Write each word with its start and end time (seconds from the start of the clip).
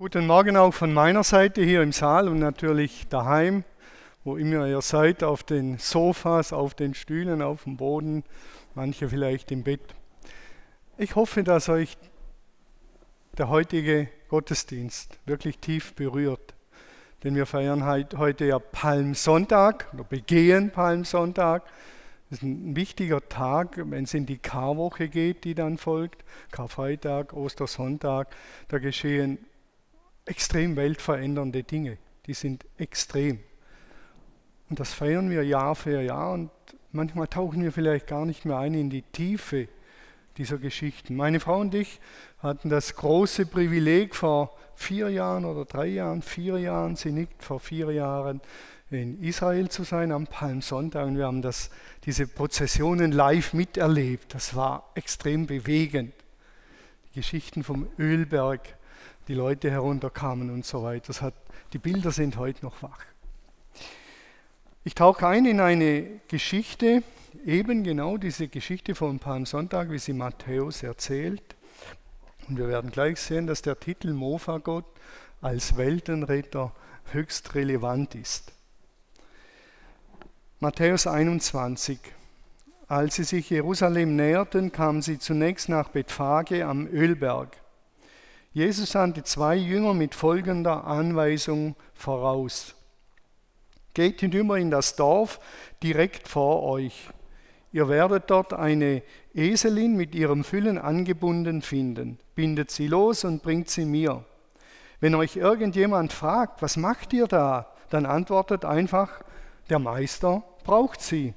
Guten 0.00 0.28
Morgen 0.28 0.56
auch 0.56 0.72
von 0.72 0.94
meiner 0.94 1.24
Seite 1.24 1.60
hier 1.60 1.82
im 1.82 1.90
Saal 1.90 2.28
und 2.28 2.38
natürlich 2.38 3.08
daheim, 3.08 3.64
wo 4.22 4.36
immer 4.36 4.64
ihr 4.68 4.80
seid, 4.80 5.24
auf 5.24 5.42
den 5.42 5.78
Sofas, 5.78 6.52
auf 6.52 6.74
den 6.74 6.94
Stühlen, 6.94 7.42
auf 7.42 7.64
dem 7.64 7.76
Boden, 7.76 8.22
manche 8.76 9.08
vielleicht 9.08 9.50
im 9.50 9.64
Bett. 9.64 9.80
Ich 10.98 11.16
hoffe, 11.16 11.42
dass 11.42 11.68
euch 11.68 11.98
der 13.38 13.48
heutige 13.48 14.08
Gottesdienst 14.28 15.18
wirklich 15.26 15.58
tief 15.58 15.94
berührt. 15.94 16.54
Denn 17.24 17.34
wir 17.34 17.46
feiern 17.46 17.84
heute 17.84 18.44
ja 18.44 18.60
Palmsonntag 18.60 19.88
oder 19.94 20.04
begehen 20.04 20.70
Palmsonntag. 20.70 21.64
Das 22.30 22.38
ist 22.38 22.44
ein 22.44 22.76
wichtiger 22.76 23.28
Tag, 23.28 23.80
wenn 23.90 24.04
es 24.04 24.14
in 24.14 24.26
die 24.26 24.38
Karwoche 24.38 25.08
geht, 25.08 25.42
die 25.42 25.56
dann 25.56 25.76
folgt. 25.76 26.24
Karfreitag, 26.52 27.32
Ostersonntag. 27.32 28.28
Da 28.68 28.78
geschehen 28.78 29.38
extrem 30.28 30.76
weltverändernde 30.76 31.62
Dinge. 31.62 31.98
Die 32.26 32.34
sind 32.34 32.64
extrem. 32.76 33.40
Und 34.68 34.80
das 34.80 34.92
feiern 34.92 35.30
wir 35.30 35.44
Jahr 35.44 35.74
für 35.74 36.00
Jahr 36.02 36.32
und 36.32 36.50
manchmal 36.92 37.28
tauchen 37.28 37.62
wir 37.62 37.72
vielleicht 37.72 38.06
gar 38.06 38.26
nicht 38.26 38.44
mehr 38.44 38.58
ein 38.58 38.74
in 38.74 38.90
die 38.90 39.02
Tiefe 39.02 39.68
dieser 40.36 40.58
Geschichten. 40.58 41.16
Meine 41.16 41.40
Frau 41.40 41.60
und 41.60 41.74
ich 41.74 42.00
hatten 42.38 42.68
das 42.68 42.94
große 42.94 43.46
Privileg 43.46 44.14
vor 44.14 44.56
vier 44.74 45.08
Jahren 45.10 45.44
oder 45.44 45.64
drei 45.64 45.86
Jahren, 45.86 46.22
vier 46.22 46.58
Jahren, 46.58 46.96
sie 46.96 47.10
nickt, 47.12 47.42
vor 47.42 47.58
vier 47.58 47.90
Jahren 47.90 48.40
in 48.90 49.22
Israel 49.22 49.68
zu 49.68 49.82
sein 49.82 50.12
am 50.12 50.26
Palmsonntag 50.26 51.06
und 51.06 51.18
wir 51.18 51.26
haben 51.26 51.42
das, 51.42 51.70
diese 52.04 52.26
Prozessionen 52.26 53.12
live 53.12 53.52
miterlebt. 53.52 54.34
Das 54.34 54.54
war 54.54 54.90
extrem 54.94 55.46
bewegend. 55.46 56.14
Die 57.10 57.20
Geschichten 57.20 57.64
vom 57.64 57.88
Ölberg, 57.98 58.77
die 59.28 59.34
Leute 59.34 59.70
herunterkamen 59.70 60.50
und 60.50 60.64
so 60.64 60.82
weiter. 60.82 61.08
Das 61.08 61.22
hat, 61.22 61.34
die 61.72 61.78
Bilder 61.78 62.10
sind 62.10 62.36
heute 62.36 62.64
noch 62.64 62.82
wach. 62.82 63.04
Ich 64.84 64.94
tauche 64.94 65.26
ein 65.26 65.44
in 65.44 65.60
eine 65.60 66.20
Geschichte, 66.28 67.02
eben 67.44 67.84
genau 67.84 68.16
diese 68.16 68.48
Geschichte 68.48 68.94
vom 68.94 69.18
Palmsonntag, 69.18 69.90
wie 69.90 69.98
sie 69.98 70.14
Matthäus 70.14 70.82
erzählt. 70.82 71.42
Und 72.48 72.56
wir 72.56 72.68
werden 72.68 72.90
gleich 72.90 73.20
sehen, 73.20 73.46
dass 73.46 73.60
der 73.60 73.78
Titel 73.78 74.14
Mofa-Gott 74.14 74.86
als 75.42 75.76
Weltenretter 75.76 76.72
höchst 77.12 77.54
relevant 77.54 78.14
ist. 78.14 78.52
Matthäus 80.60 81.06
21. 81.06 81.98
Als 82.88 83.16
sie 83.16 83.24
sich 83.24 83.50
Jerusalem 83.50 84.16
näherten, 84.16 84.72
kamen 84.72 85.02
sie 85.02 85.18
zunächst 85.18 85.68
nach 85.68 85.90
Bethphage 85.90 86.66
am 86.66 86.86
Ölberg. 86.86 87.58
Jesus 88.52 88.92
sandte 88.92 89.22
zwei 89.24 89.56
Jünger 89.56 89.94
mit 89.94 90.14
folgender 90.14 90.84
Anweisung 90.84 91.76
voraus. 91.94 92.74
Geht 93.94 94.20
hinüber 94.20 94.58
in 94.58 94.70
das 94.70 94.96
Dorf 94.96 95.40
direkt 95.82 96.28
vor 96.28 96.62
euch. 96.62 97.08
Ihr 97.72 97.88
werdet 97.88 98.30
dort 98.30 98.54
eine 98.54 99.02
Eselin 99.34 99.96
mit 99.96 100.14
ihrem 100.14 100.44
Füllen 100.44 100.78
angebunden 100.78 101.62
finden. 101.62 102.18
Bindet 102.34 102.70
sie 102.70 102.86
los 102.86 103.24
und 103.24 103.42
bringt 103.42 103.68
sie 103.68 103.84
mir. 103.84 104.24
Wenn 105.00 105.14
euch 105.14 105.36
irgendjemand 105.36 106.12
fragt, 106.12 106.62
was 106.62 106.76
macht 106.76 107.12
ihr 107.12 107.26
da, 107.26 107.72
dann 107.90 108.06
antwortet 108.06 108.64
einfach, 108.64 109.22
der 109.68 109.78
Meister 109.78 110.42
braucht 110.64 111.00
sie. 111.00 111.34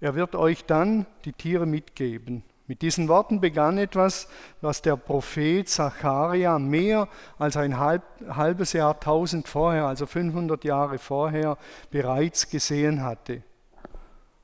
Er 0.00 0.14
wird 0.14 0.34
euch 0.34 0.64
dann 0.64 1.06
die 1.24 1.32
Tiere 1.32 1.66
mitgeben. 1.66 2.42
Mit 2.68 2.82
diesen 2.82 3.06
Worten 3.06 3.40
begann 3.40 3.78
etwas, 3.78 4.28
was 4.60 4.82
der 4.82 4.96
Prophet 4.96 5.68
Zacharia 5.68 6.58
mehr 6.58 7.08
als 7.38 7.56
ein 7.56 7.78
halb, 7.78 8.02
halbes 8.28 8.72
Jahrtausend 8.72 9.46
vorher, 9.46 9.84
also 9.84 10.06
500 10.06 10.64
Jahre 10.64 10.98
vorher, 10.98 11.58
bereits 11.90 12.50
gesehen 12.50 13.04
hatte. 13.04 13.42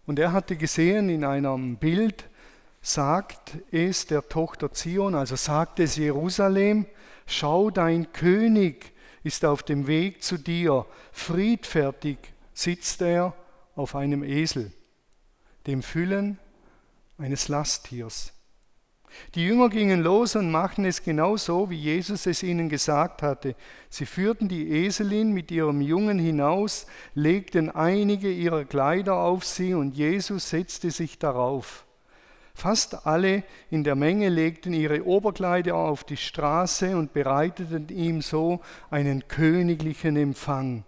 Und 0.07 0.21
er 0.21 0.33
hatte 0.33 0.57
gesehen 0.57 1.09
in 1.09 1.25
einem 1.25 1.77
Bild, 1.77 2.29
sagt 2.81 3.59
es 3.73 4.07
der 4.07 4.29
Tochter 4.29 4.73
Zion, 4.73 5.15
also 5.17 5.35
sagt 5.35 5.81
es 5.81 5.97
Jerusalem, 5.97 6.87
schau 7.27 7.71
dein 7.71 8.13
König 8.13 8.93
ist 9.25 9.45
auf 9.45 9.63
dem 9.63 9.87
Weg 9.87 10.23
zu 10.23 10.37
dir, 10.37 10.87
friedfertig 11.13 12.19
sitzt 12.55 13.03
er 13.03 13.35
auf 13.77 13.95
einem 13.95 14.23
Esel, 14.23 14.73
dem 15.67 15.83
Füllen 15.83 16.39
eines 17.23 17.49
Lasttiers. 17.49 18.33
Die 19.35 19.45
Jünger 19.45 19.69
gingen 19.69 20.03
los 20.03 20.37
und 20.37 20.51
machten 20.51 20.85
es 20.85 21.03
genau 21.03 21.37
so, 21.37 21.71
wie 21.71 21.77
Jesus 21.77 22.27
es 22.27 22.43
ihnen 22.43 22.69
gesagt 22.69 23.23
hatte. 23.23 23.55
Sie 23.91 24.07
führten 24.07 24.49
die 24.49 24.71
Eselin 24.71 25.33
mit 25.33 25.51
ihrem 25.51 25.81
Jungen 25.81 26.19
hinaus, 26.19 26.87
legten 27.15 27.71
einige 27.71 28.31
ihrer 28.31 28.65
Kleider 28.65 29.17
auf 29.17 29.45
sie 29.45 29.75
und 29.75 29.97
Jesus 29.97 30.51
setzte 30.51 30.91
sich 30.91 31.19
darauf. 31.19 31.85
Fast 32.55 33.07
alle 33.07 33.45
in 33.71 33.85
der 33.85 33.95
Menge 33.95 34.29
legten 34.29 34.73
ihre 34.73 35.05
Oberkleider 35.05 35.75
auf 35.75 36.05
die 36.05 36.17
Straße 36.17 36.97
und 36.97 37.13
bereiteten 37.13 37.89
ihm 37.89 38.21
so 38.21 38.61
einen 38.91 39.27
königlichen 39.29 40.17
Empfang. 40.17 40.85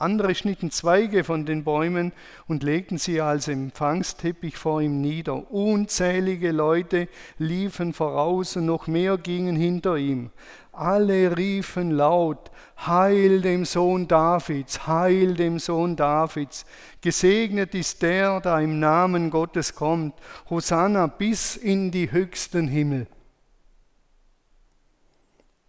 Andere 0.00 0.34
schnitten 0.34 0.70
Zweige 0.70 1.24
von 1.24 1.44
den 1.44 1.62
Bäumen 1.62 2.12
und 2.48 2.62
legten 2.62 2.96
sie 2.96 3.20
als 3.20 3.48
Empfangsteppich 3.48 4.56
vor 4.56 4.80
ihm 4.80 5.02
nieder. 5.02 5.52
Unzählige 5.52 6.52
Leute 6.52 7.06
liefen 7.36 7.92
voraus 7.92 8.56
und 8.56 8.64
noch 8.64 8.86
mehr 8.86 9.18
gingen 9.18 9.56
hinter 9.56 9.96
ihm. 9.96 10.30
Alle 10.72 11.36
riefen 11.36 11.90
laut, 11.90 12.50
Heil 12.78 13.42
dem 13.42 13.66
Sohn 13.66 14.08
Davids, 14.08 14.86
Heil 14.86 15.34
dem 15.34 15.58
Sohn 15.58 15.96
Davids. 15.96 16.64
Gesegnet 17.02 17.74
ist 17.74 18.00
der, 18.00 18.40
der 18.40 18.60
im 18.60 18.80
Namen 18.80 19.28
Gottes 19.28 19.74
kommt. 19.74 20.14
Hosanna 20.48 21.08
bis 21.08 21.56
in 21.56 21.90
die 21.90 22.10
höchsten 22.10 22.68
Himmel. 22.68 23.06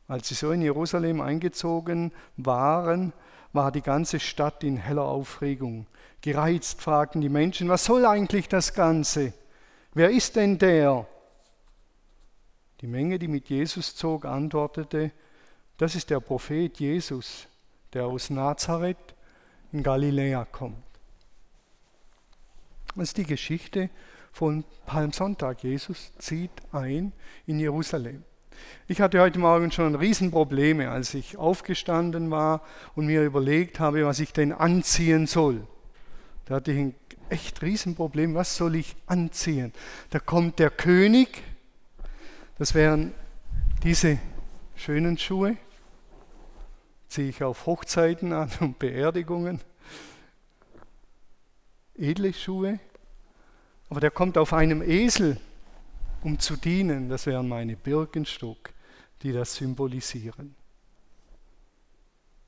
Als 0.08 0.30
sie 0.30 0.36
so 0.36 0.52
in 0.52 0.62
Jerusalem 0.62 1.20
eingezogen 1.20 2.14
waren, 2.38 3.12
war 3.54 3.72
die 3.72 3.82
ganze 3.82 4.20
Stadt 4.20 4.64
in 4.64 4.78
heller 4.78 5.06
Aufregung. 5.06 5.88
Gereizt 6.22 6.82
fragten 6.82 7.22
die 7.22 7.30
Menschen, 7.30 7.70
was 7.70 7.86
soll 7.86 8.06
eigentlich 8.06 8.48
das 8.48 8.74
Ganze? 8.74 9.34
Wer 9.94 10.10
ist 10.10 10.36
denn 10.36 10.58
der? 10.58 11.06
Die 12.80 12.88
Menge, 12.88 13.20
die 13.20 13.28
mit 13.28 13.50
Jesus 13.50 13.96
zog, 13.96 14.26
antwortete, 14.26 15.12
das 15.78 15.96
ist 15.96 16.10
der 16.10 16.20
Prophet 16.20 16.80
Jesus, 16.80 17.48
der 17.94 18.06
aus 18.06 18.30
Nazareth 18.30 19.16
in 19.72 19.84
Galiläa 19.84 20.46
kommt. 20.46 20.84
Das 22.96 23.10
ist 23.10 23.18
die 23.18 23.26
Geschichte 23.26 23.90
von 24.32 24.64
Palmsonntag. 24.86 25.64
Jesus 25.64 26.12
zieht 26.18 26.52
ein 26.72 27.14
in 27.46 27.60
Jerusalem. 27.60 28.24
Ich 28.88 29.00
hatte 29.00 29.22
heute 29.22 29.40
Morgen 29.40 29.72
schon 29.72 29.96
Riesenprobleme, 29.96 30.90
als 30.90 31.14
ich 31.14 31.38
aufgestanden 31.38 32.30
war 32.30 32.62
und 32.96 33.06
mir 33.06 33.24
überlegt 33.24 33.80
habe, 33.80 34.06
was 34.06 34.20
ich 34.20 34.34
denn 34.34 34.52
anziehen 34.52 35.28
soll. 35.28 35.66
Da 36.46 36.56
hatte 36.56 36.72
ich 36.72 36.78
ein 36.80 36.96
echt 37.30 37.62
Riesenproblem, 37.62 38.36
was 38.36 38.58
soll 38.58 38.76
ich 38.76 38.96
anziehen? 39.06 39.72
Da 40.10 40.20
kommt 40.20 40.60
der 40.60 40.70
König, 40.70 41.42
das 42.58 42.76
wären 42.76 43.14
diese 43.84 44.20
schönen 44.76 45.18
Schuhe, 45.18 45.56
ziehe 47.08 47.30
ich 47.30 47.44
auf 47.44 47.66
Hochzeiten 47.66 48.34
an 48.34 48.52
und 48.60 48.78
Beerdigungen, 48.78 49.62
edle 51.96 52.34
Schuhe, 52.34 52.80
aber 53.90 54.02
der 54.02 54.12
kommt 54.12 54.38
auf 54.38 54.54
einem 54.54 54.82
Esel 54.82 55.38
um 56.22 56.40
zu 56.40 56.56
dienen. 56.56 57.10
Das 57.10 57.26
wären 57.26 57.48
meine 57.48 57.76
Birkenstock, 57.76 58.72
die 59.22 59.32
das 59.32 59.56
symbolisieren. 59.56 60.56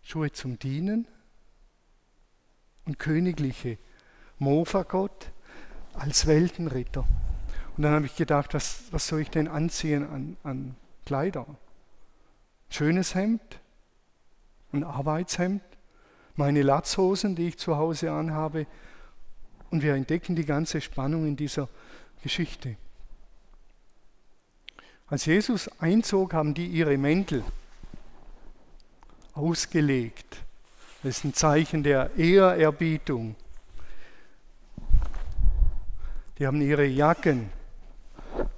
Schuhe 0.04 0.32
zum 0.32 0.60
Dienen 0.60 1.08
und 2.86 3.00
königliche 3.00 3.78
Mofa-Gott 4.40 5.32
als 5.94 6.28
Weltenritter. 6.28 7.08
Und 7.78 7.84
dann 7.84 7.94
habe 7.94 8.06
ich 8.06 8.16
gedacht, 8.16 8.54
was, 8.54 8.84
was 8.92 9.08
soll 9.08 9.22
ich 9.22 9.30
denn 9.30 9.48
anziehen 9.48 10.08
an, 10.08 10.38
an 10.44 10.76
Kleider? 11.06 11.46
Schönes 12.70 13.16
Hemd, 13.16 13.60
ein 14.74 14.84
Arbeitshemd, 14.84 15.64
meine 16.36 16.64
Latzhosen, 16.64 17.36
die 17.36 17.48
ich 17.48 17.58
zu 17.58 17.78
Hause 17.78 18.12
anhabe. 18.12 18.68
Und 19.70 19.82
wir 19.82 19.96
entdecken 19.96 20.36
die 20.36 20.46
ganze 20.46 20.82
Spannung 20.82 21.26
in 21.26 21.36
dieser 21.36 21.70
Geschichte. 22.22 22.76
Als 25.14 25.28
Jesus 25.28 25.70
einzog, 25.80 26.34
haben 26.34 26.56
die 26.56 26.66
ihre 26.66 26.98
Mäntel 26.98 27.44
ausgelegt. 29.36 30.42
Das 31.04 31.18
ist 31.18 31.24
ein 31.24 31.36
Zeichen 31.36 31.84
der 31.84 32.16
Ehrerbietung. 32.18 33.36
Die 36.40 36.48
haben 36.48 36.62
ihre 36.62 36.86
Jacken 36.86 37.52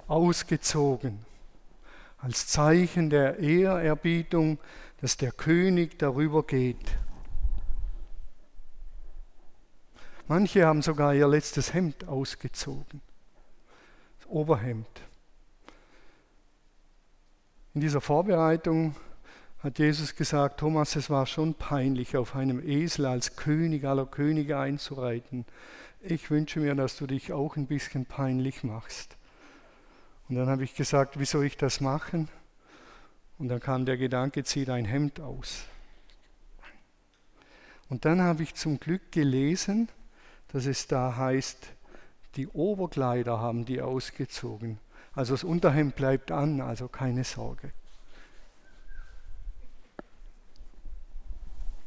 ausgezogen, 0.08 1.26
als 2.16 2.46
Zeichen 2.46 3.10
der 3.10 3.38
Ehrerbietung, 3.38 4.58
dass 5.02 5.18
der 5.18 5.32
König 5.32 5.98
darüber 5.98 6.42
geht. 6.42 6.96
Manche 10.26 10.64
haben 10.64 10.80
sogar 10.80 11.12
ihr 11.12 11.28
letztes 11.28 11.74
Hemd 11.74 12.08
ausgezogen, 12.08 13.02
das 14.20 14.28
Oberhemd. 14.30 14.88
In 17.76 17.82
dieser 17.82 18.00
Vorbereitung 18.00 18.96
hat 19.58 19.78
Jesus 19.78 20.16
gesagt, 20.16 20.60
Thomas, 20.60 20.96
es 20.96 21.10
war 21.10 21.26
schon 21.26 21.52
peinlich, 21.52 22.16
auf 22.16 22.34
einem 22.34 22.66
Esel 22.66 23.04
als 23.04 23.36
König 23.36 23.84
aller 23.84 24.06
Könige 24.06 24.58
einzureiten. 24.58 25.44
Ich 26.00 26.30
wünsche 26.30 26.60
mir, 26.60 26.74
dass 26.74 26.96
du 26.96 27.06
dich 27.06 27.34
auch 27.34 27.54
ein 27.56 27.66
bisschen 27.66 28.06
peinlich 28.06 28.64
machst. 28.64 29.18
Und 30.26 30.36
dann 30.36 30.48
habe 30.48 30.64
ich 30.64 30.74
gesagt, 30.74 31.20
wie 31.20 31.26
soll 31.26 31.44
ich 31.44 31.58
das 31.58 31.82
machen? 31.82 32.30
Und 33.36 33.48
dann 33.48 33.60
kam 33.60 33.84
der 33.84 33.98
Gedanke, 33.98 34.42
zieh 34.42 34.64
dein 34.64 34.86
Hemd 34.86 35.20
aus. 35.20 35.66
Und 37.90 38.06
dann 38.06 38.22
habe 38.22 38.42
ich 38.42 38.54
zum 38.54 38.80
Glück 38.80 39.12
gelesen, 39.12 39.90
dass 40.48 40.64
es 40.64 40.86
da 40.86 41.14
heißt, 41.14 41.58
die 42.36 42.48
Oberkleider 42.48 43.38
haben 43.38 43.66
die 43.66 43.82
ausgezogen. 43.82 44.78
Also 45.16 45.34
das 45.34 45.42
Unterhemd 45.42 45.96
bleibt 45.96 46.30
an, 46.30 46.60
also 46.60 46.86
keine 46.86 47.24
Sorge. 47.24 47.72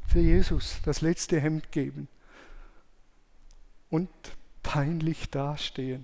Für 0.08 0.20
Jesus 0.20 0.82
das 0.84 1.00
letzte 1.00 1.40
Hemd 1.40 1.72
geben 1.72 2.10
und 3.90 4.10
peinlich 4.64 5.30
dastehen. 5.30 6.04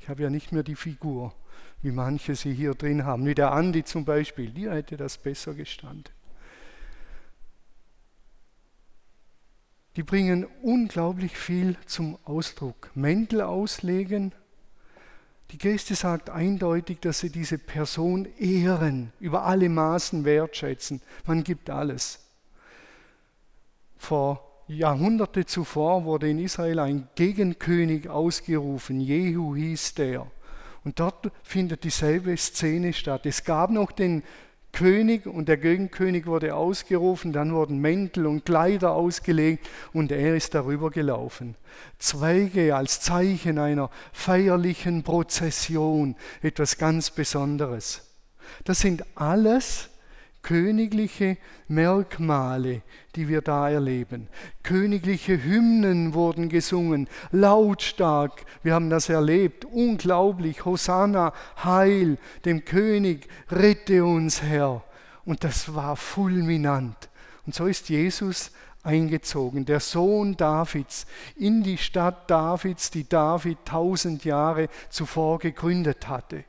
Ich 0.00 0.08
habe 0.08 0.22
ja 0.22 0.30
nicht 0.30 0.52
mehr 0.52 0.62
die 0.62 0.76
Figur, 0.76 1.34
wie 1.82 1.90
manche 1.90 2.34
sie 2.34 2.54
hier 2.54 2.74
drin 2.74 3.04
haben. 3.04 3.26
Wie 3.26 3.34
der 3.34 3.52
Andi 3.52 3.84
zum 3.84 4.06
Beispiel, 4.06 4.50
dir 4.50 4.72
hätte 4.72 4.96
das 4.96 5.18
besser 5.18 5.52
gestanden. 5.52 6.14
die 9.96 10.02
bringen 10.02 10.46
unglaublich 10.62 11.36
viel 11.36 11.76
zum 11.86 12.18
Ausdruck. 12.24 12.90
Mäntel 12.94 13.42
auslegen. 13.42 14.32
Die 15.52 15.58
Christi 15.58 15.94
sagt 15.94 16.30
eindeutig, 16.30 17.00
dass 17.00 17.20
sie 17.20 17.30
diese 17.30 17.58
Person 17.58 18.28
ehren, 18.38 19.12
über 19.18 19.44
alle 19.44 19.68
Maßen 19.68 20.24
wertschätzen. 20.24 21.02
Man 21.26 21.42
gibt 21.42 21.70
alles. 21.70 22.20
Vor 23.98 24.62
Jahrhunderte 24.68 25.44
zuvor 25.46 26.04
wurde 26.04 26.30
in 26.30 26.38
Israel 26.38 26.78
ein 26.78 27.08
Gegenkönig 27.16 28.08
ausgerufen. 28.08 29.00
Jehu 29.00 29.56
hieß 29.56 29.94
der. 29.94 30.30
Und 30.84 31.00
dort 31.00 31.30
findet 31.42 31.82
dieselbe 31.82 32.36
Szene 32.36 32.92
statt. 32.92 33.26
Es 33.26 33.44
gab 33.44 33.70
noch 33.70 33.90
den 33.90 34.22
König 34.72 35.26
und 35.26 35.48
der 35.48 35.56
Gegenkönig 35.56 36.26
wurde 36.26 36.54
ausgerufen, 36.54 37.32
dann 37.32 37.52
wurden 37.52 37.78
Mäntel 37.78 38.26
und 38.26 38.44
Kleider 38.44 38.92
ausgelegt 38.92 39.68
und 39.92 40.12
er 40.12 40.36
ist 40.36 40.54
darüber 40.54 40.90
gelaufen. 40.90 41.56
Zweige 41.98 42.74
als 42.74 43.00
Zeichen 43.00 43.58
einer 43.58 43.90
feierlichen 44.12 45.02
Prozession, 45.02 46.16
etwas 46.40 46.78
ganz 46.78 47.10
Besonderes. 47.10 48.02
Das 48.64 48.80
sind 48.80 49.04
alles 49.16 49.89
königliche 50.42 51.36
Merkmale, 51.68 52.82
die 53.14 53.28
wir 53.28 53.42
da 53.42 53.68
erleben. 53.68 54.28
Königliche 54.62 55.42
Hymnen 55.42 56.14
wurden 56.14 56.48
gesungen, 56.48 57.08
lautstark. 57.30 58.44
Wir 58.62 58.74
haben 58.74 58.90
das 58.90 59.08
erlebt, 59.08 59.64
unglaublich. 59.64 60.64
Hosanna, 60.64 61.32
Heil, 61.62 62.18
dem 62.44 62.64
König, 62.64 63.28
rette 63.50 64.04
uns, 64.04 64.42
Herr. 64.42 64.82
Und 65.24 65.44
das 65.44 65.74
war 65.74 65.96
fulminant. 65.96 67.08
Und 67.46 67.54
so 67.54 67.66
ist 67.66 67.88
Jesus 67.88 68.50
eingezogen, 68.82 69.64
der 69.64 69.80
Sohn 69.80 70.36
Davids, 70.36 71.06
in 71.36 71.62
die 71.62 71.78
Stadt 71.78 72.30
Davids, 72.30 72.90
die 72.90 73.08
David 73.08 73.58
tausend 73.64 74.24
Jahre 74.24 74.68
zuvor 74.88 75.38
gegründet 75.38 76.08
hatte. 76.08 76.44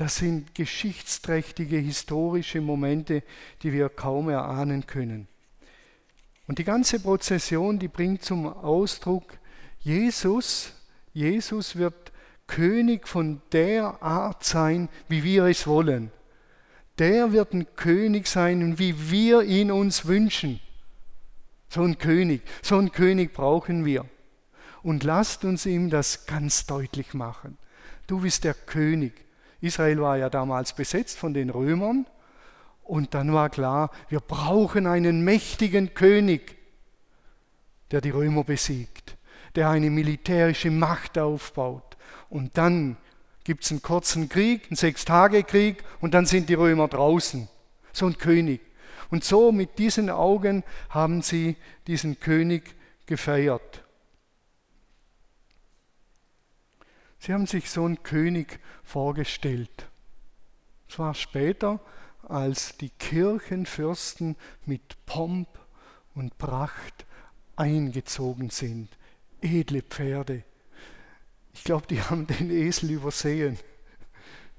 Das 0.00 0.16
sind 0.16 0.54
geschichtsträchtige 0.54 1.76
historische 1.76 2.62
Momente, 2.62 3.22
die 3.62 3.70
wir 3.70 3.90
kaum 3.90 4.30
erahnen 4.30 4.86
können. 4.86 5.28
Und 6.48 6.58
die 6.58 6.64
ganze 6.64 7.00
Prozession, 7.00 7.78
die 7.78 7.88
bringt 7.88 8.22
zum 8.22 8.46
Ausdruck, 8.46 9.24
Jesus, 9.80 10.72
Jesus 11.12 11.76
wird 11.76 12.12
König 12.46 13.06
von 13.06 13.42
der 13.52 14.02
Art 14.02 14.42
sein, 14.42 14.88
wie 15.08 15.22
wir 15.22 15.44
es 15.44 15.66
wollen. 15.66 16.10
Der 16.98 17.32
wird 17.32 17.52
ein 17.52 17.66
König 17.76 18.26
sein, 18.26 18.78
wie 18.78 19.10
wir 19.10 19.42
ihn 19.42 19.70
uns 19.70 20.06
wünschen. 20.06 20.60
So 21.68 21.82
ein 21.82 21.98
König, 21.98 22.40
so 22.62 22.78
ein 22.78 22.90
König 22.90 23.34
brauchen 23.34 23.84
wir. 23.84 24.06
Und 24.82 25.04
lasst 25.04 25.44
uns 25.44 25.66
ihm 25.66 25.90
das 25.90 26.24
ganz 26.24 26.64
deutlich 26.64 27.12
machen. 27.12 27.58
Du 28.06 28.20
bist 28.20 28.44
der 28.44 28.54
König. 28.54 29.26
Israel 29.60 30.00
war 30.00 30.16
ja 30.16 30.30
damals 30.30 30.72
besetzt 30.72 31.18
von 31.18 31.34
den 31.34 31.50
Römern 31.50 32.06
und 32.82 33.14
dann 33.14 33.32
war 33.32 33.50
klar, 33.50 33.90
wir 34.08 34.20
brauchen 34.20 34.86
einen 34.86 35.22
mächtigen 35.22 35.94
König, 35.94 36.56
der 37.90 38.00
die 38.00 38.10
Römer 38.10 38.44
besiegt, 38.44 39.16
der 39.54 39.68
eine 39.70 39.90
militärische 39.90 40.70
Macht 40.70 41.18
aufbaut. 41.18 41.96
Und 42.28 42.56
dann 42.56 42.96
gibt 43.44 43.64
es 43.64 43.70
einen 43.70 43.82
kurzen 43.82 44.28
Krieg, 44.28 44.66
einen 44.68 44.76
Sechstagekrieg 44.76 45.84
und 46.00 46.14
dann 46.14 46.26
sind 46.26 46.48
die 46.48 46.54
Römer 46.54 46.88
draußen. 46.88 47.48
So 47.92 48.06
ein 48.06 48.18
König. 48.18 48.60
Und 49.10 49.24
so 49.24 49.52
mit 49.52 49.78
diesen 49.78 50.08
Augen 50.08 50.62
haben 50.88 51.22
sie 51.22 51.56
diesen 51.86 52.20
König 52.20 52.74
gefeiert. 53.06 53.82
Sie 57.20 57.34
haben 57.34 57.46
sich 57.46 57.70
so 57.70 57.84
einen 57.84 58.02
König 58.02 58.60
vorgestellt. 58.82 59.88
Es 60.88 60.98
war 60.98 61.14
später, 61.14 61.80
als 62.22 62.78
die 62.78 62.88
Kirchenfürsten 62.88 64.36
mit 64.64 65.04
Pomp 65.04 65.46
und 66.14 66.38
Pracht 66.38 67.04
eingezogen 67.56 68.48
sind. 68.48 68.88
Edle 69.42 69.82
Pferde. 69.82 70.44
Ich 71.52 71.62
glaube, 71.62 71.86
die 71.88 72.00
haben 72.00 72.26
den 72.26 72.50
Esel 72.50 72.90
übersehen. 72.90 73.58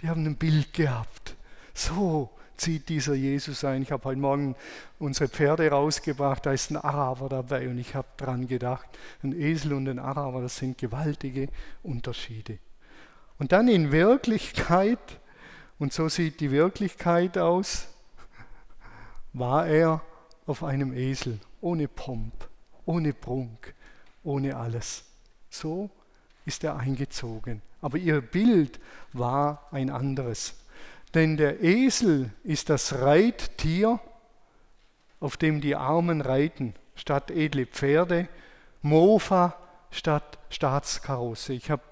Die 0.01 0.09
haben 0.09 0.25
ein 0.25 0.37
Bild 0.37 0.71
gehabt. 0.71 1.35
So 1.73 2.29
zieht 2.61 2.89
dieser 2.89 3.15
Jesus 3.15 3.63
ein. 3.63 3.81
Ich 3.81 3.91
habe 3.91 4.03
heute 4.03 4.19
Morgen 4.19 4.55
unsere 4.99 5.27
Pferde 5.27 5.67
rausgebracht, 5.71 6.45
da 6.45 6.53
ist 6.53 6.69
ein 6.69 6.77
Araber 6.77 7.27
dabei 7.27 7.67
und 7.67 7.79
ich 7.79 7.95
habe 7.95 8.07
dran 8.17 8.47
gedacht, 8.47 8.87
ein 9.23 9.33
Esel 9.33 9.73
und 9.73 9.89
ein 9.89 9.97
Araber, 9.97 10.41
das 10.41 10.57
sind 10.57 10.77
gewaltige 10.77 11.49
Unterschiede. 11.81 12.59
Und 13.39 13.51
dann 13.51 13.67
in 13.67 13.91
Wirklichkeit, 13.91 14.99
und 15.79 15.91
so 15.91 16.07
sieht 16.07 16.39
die 16.39 16.51
Wirklichkeit 16.51 17.39
aus, 17.39 17.87
war 19.33 19.65
er 19.65 20.03
auf 20.45 20.63
einem 20.63 20.93
Esel, 20.93 21.39
ohne 21.61 21.87
Pomp, 21.87 22.47
ohne 22.85 23.13
Prunk, 23.13 23.73
ohne 24.23 24.55
alles. 24.55 25.05
So 25.49 25.89
ist 26.45 26.63
er 26.63 26.77
eingezogen. 26.77 27.63
Aber 27.81 27.97
ihr 27.97 28.21
Bild 28.21 28.79
war 29.13 29.67
ein 29.71 29.89
anderes. 29.89 30.60
Denn 31.13 31.37
der 31.37 31.61
Esel 31.61 32.31
ist 32.43 32.69
das 32.69 33.01
Reittier, 33.01 33.99
auf 35.19 35.37
dem 35.37 35.61
die 35.61 35.75
Armen 35.75 36.21
reiten, 36.21 36.73
statt 36.95 37.31
edle 37.31 37.65
Pferde, 37.65 38.27
Mofa 38.81 39.55
statt 39.91 40.39
Staatskarosse. 40.49 41.53
Ich 41.53 41.69
habe 41.69 41.83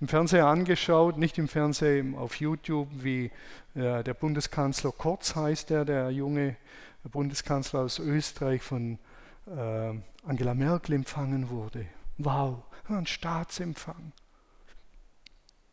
im 0.00 0.08
Fernseher 0.08 0.46
angeschaut, 0.46 1.16
nicht 1.16 1.38
im 1.38 1.48
Fernsehen, 1.48 2.14
auf 2.14 2.36
YouTube, 2.36 2.88
wie 2.92 3.30
äh, 3.74 4.04
der 4.04 4.14
Bundeskanzler 4.14 4.92
Kurz 4.92 5.34
heißt 5.34 5.70
er, 5.70 5.84
der 5.84 6.10
junge 6.10 6.56
Bundeskanzler 7.04 7.80
aus 7.80 7.98
Österreich 7.98 8.62
von 8.62 8.98
äh, 9.46 9.94
Angela 10.26 10.54
Merkel 10.54 10.94
empfangen 10.94 11.50
wurde. 11.50 11.86
Wow, 12.18 12.62
ein 12.88 13.06
Staatsempfang. 13.06 14.12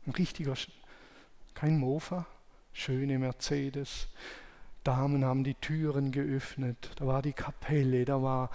Ein 0.05 0.11
richtiger, 0.11 0.53
kein 1.53 1.77
Mofa, 1.77 2.25
schöne 2.73 3.19
Mercedes. 3.19 4.07
Damen 4.83 5.23
haben 5.23 5.45
die 5.45 5.55
Türen 5.55 6.11
geöffnet, 6.11 6.91
da 6.97 7.07
war 7.07 7.21
die 7.21 7.31
Kapelle, 7.31 8.03
da 8.03 8.21
war 8.21 8.49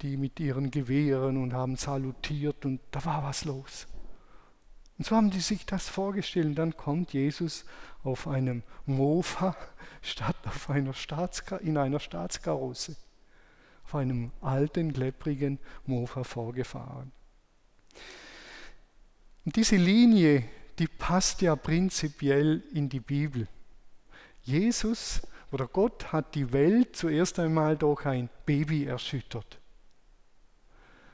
die 0.00 0.16
mit 0.16 0.40
ihren 0.40 0.70
Gewehren 0.70 1.36
und 1.36 1.52
haben 1.52 1.76
salutiert 1.76 2.64
und 2.64 2.80
da 2.92 3.04
war 3.04 3.22
was 3.22 3.44
los. 3.44 3.86
Und 4.98 5.04
so 5.04 5.16
haben 5.16 5.30
die 5.30 5.40
sich 5.40 5.66
das 5.66 5.88
vorgestellt. 5.88 6.46
Und 6.46 6.54
dann 6.54 6.76
kommt 6.76 7.12
Jesus 7.12 7.64
auf 8.02 8.26
einem 8.26 8.62
Mofa 8.86 9.56
statt 10.02 10.36
auf 10.46 10.70
einer 10.70 10.94
in 11.60 11.76
einer 11.76 12.00
Staatskarosse, 12.00 12.96
auf 13.84 13.94
einem 13.94 14.32
alten, 14.40 14.92
klepprigen 14.92 15.58
Mofa 15.84 16.24
vorgefahren. 16.24 17.12
Und 19.44 19.56
diese 19.56 19.76
Linie, 19.76 20.44
die 20.78 20.88
passt 20.88 21.42
ja 21.42 21.54
prinzipiell 21.56 22.62
in 22.72 22.88
die 22.88 23.00
Bibel. 23.00 23.48
Jesus 24.46 25.22
oder 25.50 25.66
Gott 25.66 26.12
hat 26.12 26.36
die 26.36 26.52
Welt 26.52 26.94
zuerst 26.94 27.38
einmal 27.40 27.76
durch 27.76 28.06
ein 28.06 28.28
Baby 28.46 28.84
erschüttert. 28.84 29.58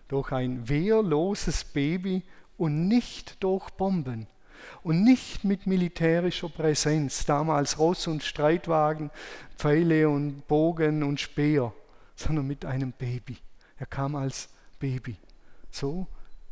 Durch 0.08 0.32
ein 0.32 0.68
wehrloses 0.68 1.64
Baby 1.64 2.22
und 2.58 2.88
nicht 2.88 3.42
durch 3.42 3.70
Bomben 3.70 4.26
und 4.82 5.02
nicht 5.02 5.44
mit 5.44 5.66
militärischer 5.66 6.50
Präsenz, 6.50 7.24
damals 7.24 7.78
Ross 7.78 8.06
und 8.06 8.22
Streitwagen, 8.22 9.10
Pfeile 9.56 10.10
und 10.10 10.46
Bogen 10.46 11.02
und 11.02 11.18
Speer, 11.18 11.72
sondern 12.14 12.46
mit 12.46 12.66
einem 12.66 12.92
Baby. 12.92 13.38
Er 13.78 13.86
kam 13.86 14.14
als 14.14 14.50
Baby. 14.78 15.16
So 15.70 16.06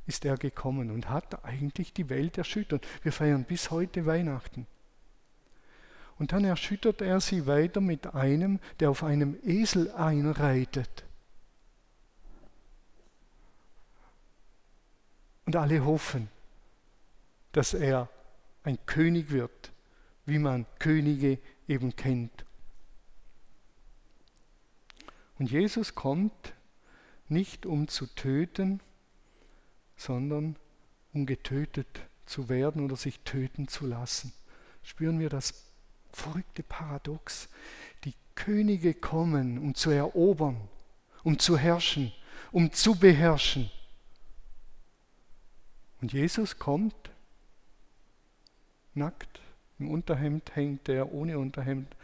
ist 0.06 0.24
er 0.24 0.38
gekommen 0.38 0.90
und 0.90 1.10
hat 1.10 1.44
eigentlich 1.44 1.92
die 1.92 2.08
Welt 2.08 2.38
erschüttert. 2.38 2.86
Wir 3.02 3.12
feiern 3.12 3.44
bis 3.44 3.70
heute 3.70 4.06
Weihnachten. 4.06 4.66
Und 6.20 6.32
dann 6.32 6.44
erschüttert 6.44 7.00
er 7.00 7.18
sie 7.18 7.46
weiter 7.46 7.80
mit 7.80 8.14
einem, 8.14 8.60
der 8.78 8.90
auf 8.90 9.02
einem 9.02 9.38
Esel 9.42 9.90
einreitet. 9.92 11.04
Und 15.46 15.56
alle 15.56 15.82
hoffen, 15.82 16.28
dass 17.52 17.72
er 17.72 18.10
ein 18.64 18.78
König 18.84 19.30
wird, 19.30 19.72
wie 20.26 20.38
man 20.38 20.66
Könige 20.78 21.38
eben 21.66 21.96
kennt. 21.96 22.44
Und 25.38 25.50
Jesus 25.50 25.94
kommt 25.94 26.52
nicht 27.30 27.64
um 27.64 27.88
zu 27.88 28.04
töten, 28.04 28.80
sondern 29.96 30.56
um 31.14 31.24
getötet 31.24 32.02
zu 32.26 32.50
werden 32.50 32.84
oder 32.84 32.96
sich 32.96 33.20
töten 33.20 33.68
zu 33.68 33.86
lassen. 33.86 34.34
Spüren 34.82 35.18
wir 35.18 35.30
das 35.30 35.69
verrückte 36.12 36.62
Paradox? 36.62 37.48
Die 38.04 38.14
Könige 38.34 38.94
kommen, 38.94 39.58
um 39.58 39.74
zu 39.74 39.90
erobern, 39.90 40.56
um 41.22 41.38
zu 41.38 41.56
herrschen, 41.56 42.12
um 42.52 42.72
zu 42.72 42.94
beherrschen. 42.94 43.70
Und 46.00 46.12
Jesus 46.12 46.58
kommt 46.58 47.10
nackt, 48.94 49.40
im 49.78 49.90
Unterhemd 49.90 50.54
hängt 50.54 50.88
er 50.88 51.12
ohne 51.12 51.38
Unterhemd 51.38 51.94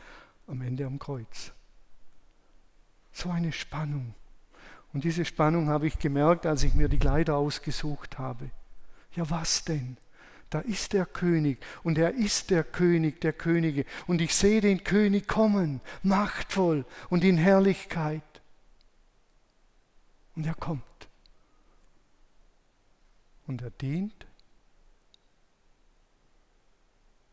am 0.46 0.62
Ende 0.62 0.86
am 0.86 0.98
Kreuz. 0.98 1.52
So 3.12 3.30
eine 3.30 3.52
Spannung. 3.52 4.14
Und 4.92 5.04
diese 5.04 5.24
Spannung 5.24 5.68
habe 5.68 5.86
ich 5.86 5.98
gemerkt, 5.98 6.46
als 6.46 6.62
ich 6.62 6.74
mir 6.74 6.88
die 6.88 6.98
Kleider 6.98 7.36
ausgesucht 7.36 8.18
habe. 8.18 8.50
Ja, 9.14 9.28
was 9.28 9.64
denn? 9.64 9.96
Da 10.50 10.60
ist 10.60 10.92
der 10.92 11.06
König 11.06 11.58
und 11.82 11.98
er 11.98 12.14
ist 12.14 12.50
der 12.50 12.62
König 12.62 13.20
der 13.20 13.32
Könige. 13.32 13.84
Und 14.06 14.20
ich 14.20 14.34
sehe 14.34 14.60
den 14.60 14.84
König 14.84 15.26
kommen, 15.26 15.80
machtvoll 16.02 16.84
und 17.10 17.24
in 17.24 17.36
Herrlichkeit. 17.36 18.22
Und 20.36 20.46
er 20.46 20.54
kommt. 20.54 20.82
Und 23.46 23.62
er 23.62 23.70
dient 23.70 24.26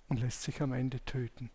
und 0.07 0.19
lässt 0.19 0.43
sich 0.43 0.61
am 0.61 0.73
Ende 0.73 1.03
töten. 1.05 1.49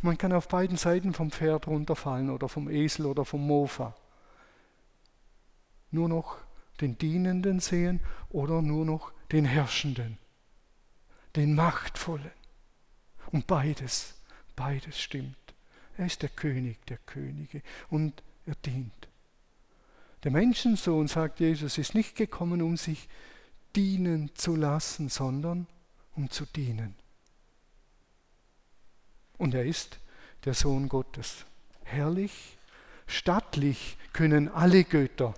Man 0.00 0.18
kann 0.18 0.32
auf 0.32 0.48
beiden 0.48 0.76
Seiten 0.76 1.14
vom 1.14 1.30
Pferd 1.30 1.68
runterfallen 1.68 2.30
oder 2.30 2.48
vom 2.48 2.68
Esel 2.68 3.06
oder 3.06 3.24
vom 3.24 3.46
Mofa. 3.46 3.94
Nur 5.92 6.08
noch 6.08 6.38
den 6.82 6.98
Dienenden 6.98 7.60
sehen 7.60 8.00
oder 8.28 8.60
nur 8.60 8.84
noch 8.84 9.12
den 9.30 9.44
Herrschenden, 9.44 10.18
den 11.36 11.54
Machtvollen. 11.54 12.30
Und 13.30 13.46
beides, 13.46 14.14
beides 14.54 15.00
stimmt. 15.00 15.36
Er 15.96 16.06
ist 16.06 16.22
der 16.22 16.28
König 16.28 16.84
der 16.86 16.98
Könige 16.98 17.62
und 17.88 18.22
er 18.46 18.54
dient. 18.56 19.08
Der 20.24 20.30
Menschensohn, 20.30 21.08
sagt 21.08 21.40
Jesus, 21.40 21.78
ist 21.78 21.94
nicht 21.94 22.14
gekommen, 22.16 22.62
um 22.62 22.76
sich 22.76 23.08
dienen 23.74 24.34
zu 24.34 24.54
lassen, 24.54 25.08
sondern 25.08 25.66
um 26.14 26.30
zu 26.30 26.44
dienen. 26.44 26.94
Und 29.38 29.54
er 29.54 29.64
ist 29.64 29.98
der 30.44 30.54
Sohn 30.54 30.88
Gottes. 30.88 31.44
Herrlich, 31.84 32.56
stattlich 33.06 33.96
können 34.12 34.48
alle 34.48 34.84
Götter. 34.84 35.34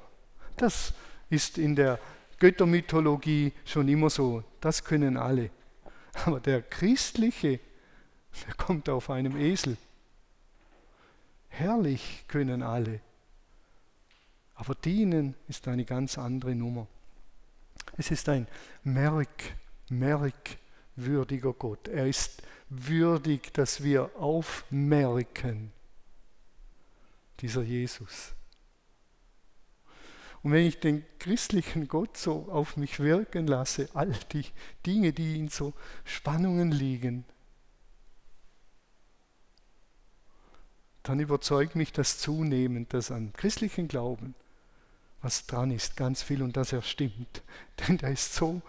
Das 0.57 0.93
ist 1.35 1.59
in 1.59 1.77
der 1.77 1.99
Göttermythologie 2.39 3.53
schon 3.65 3.89
immer 3.89 4.11
so. 4.11 4.43
Das 4.61 4.85
können 4.85 5.17
alle. 5.17 5.51
Aber 6.25 6.41
der 6.41 6.63
Christliche, 6.63 7.61
der 8.47 8.55
kommt 8.55 8.89
auf 8.89 9.11
einem 9.11 9.37
Esel. 9.37 9.77
Herrlich 11.49 12.25
können 12.29 12.63
alle. 12.63 13.01
Aber 14.55 14.75
dienen 14.75 15.35
ist 15.49 15.67
eine 15.69 15.85
ganz 15.85 16.19
andere 16.19 16.55
Nummer. 16.55 16.87
Es 17.97 18.11
ist 18.11 18.29
ein 18.29 18.47
merk, 18.83 19.55
merkwürdiger 19.89 21.53
Gott. 21.53 21.89
Er 21.89 22.07
ist 22.07 22.43
würdig, 22.69 23.53
dass 23.53 23.83
wir 23.83 24.11
aufmerken, 24.17 25.73
dieser 27.41 27.63
Jesus. 27.63 28.33
Und 30.45 30.53
wenn 30.53 30.67
ich 30.67 30.79
den 30.79 31.05
christlichen 31.19 31.89
Gott 31.89 32.19
so 32.19 32.49
auf 32.51 32.77
mich 32.77 33.01
wirken 33.01 33.47
lasse, 33.47 33.89
all 33.95 34.13
die 34.33 34.45
Dinge, 34.85 35.15
die 35.15 35.39
in 35.39 35.49
so 35.49 35.73
Spannungen 36.05 36.71
liegen, 36.71 37.25
dann 41.03 41.19
überzeugt 41.19 41.77
mich 41.77 41.93
das 41.93 42.19
zunehmend, 42.19 42.93
dass 42.93 43.11
an 43.11 43.33
christlichen 43.33 43.89
Glauben 43.89 44.35
was 45.23 45.47
dran 45.47 45.71
ist, 45.71 45.97
ganz 45.97 46.23
viel 46.23 46.43
und 46.43 46.55
dass 46.59 46.75
er 46.75 46.83
stimmt. 46.83 47.43
Denn 47.89 47.97
der 47.97 48.11
ist 48.11 48.35
so 48.35 48.61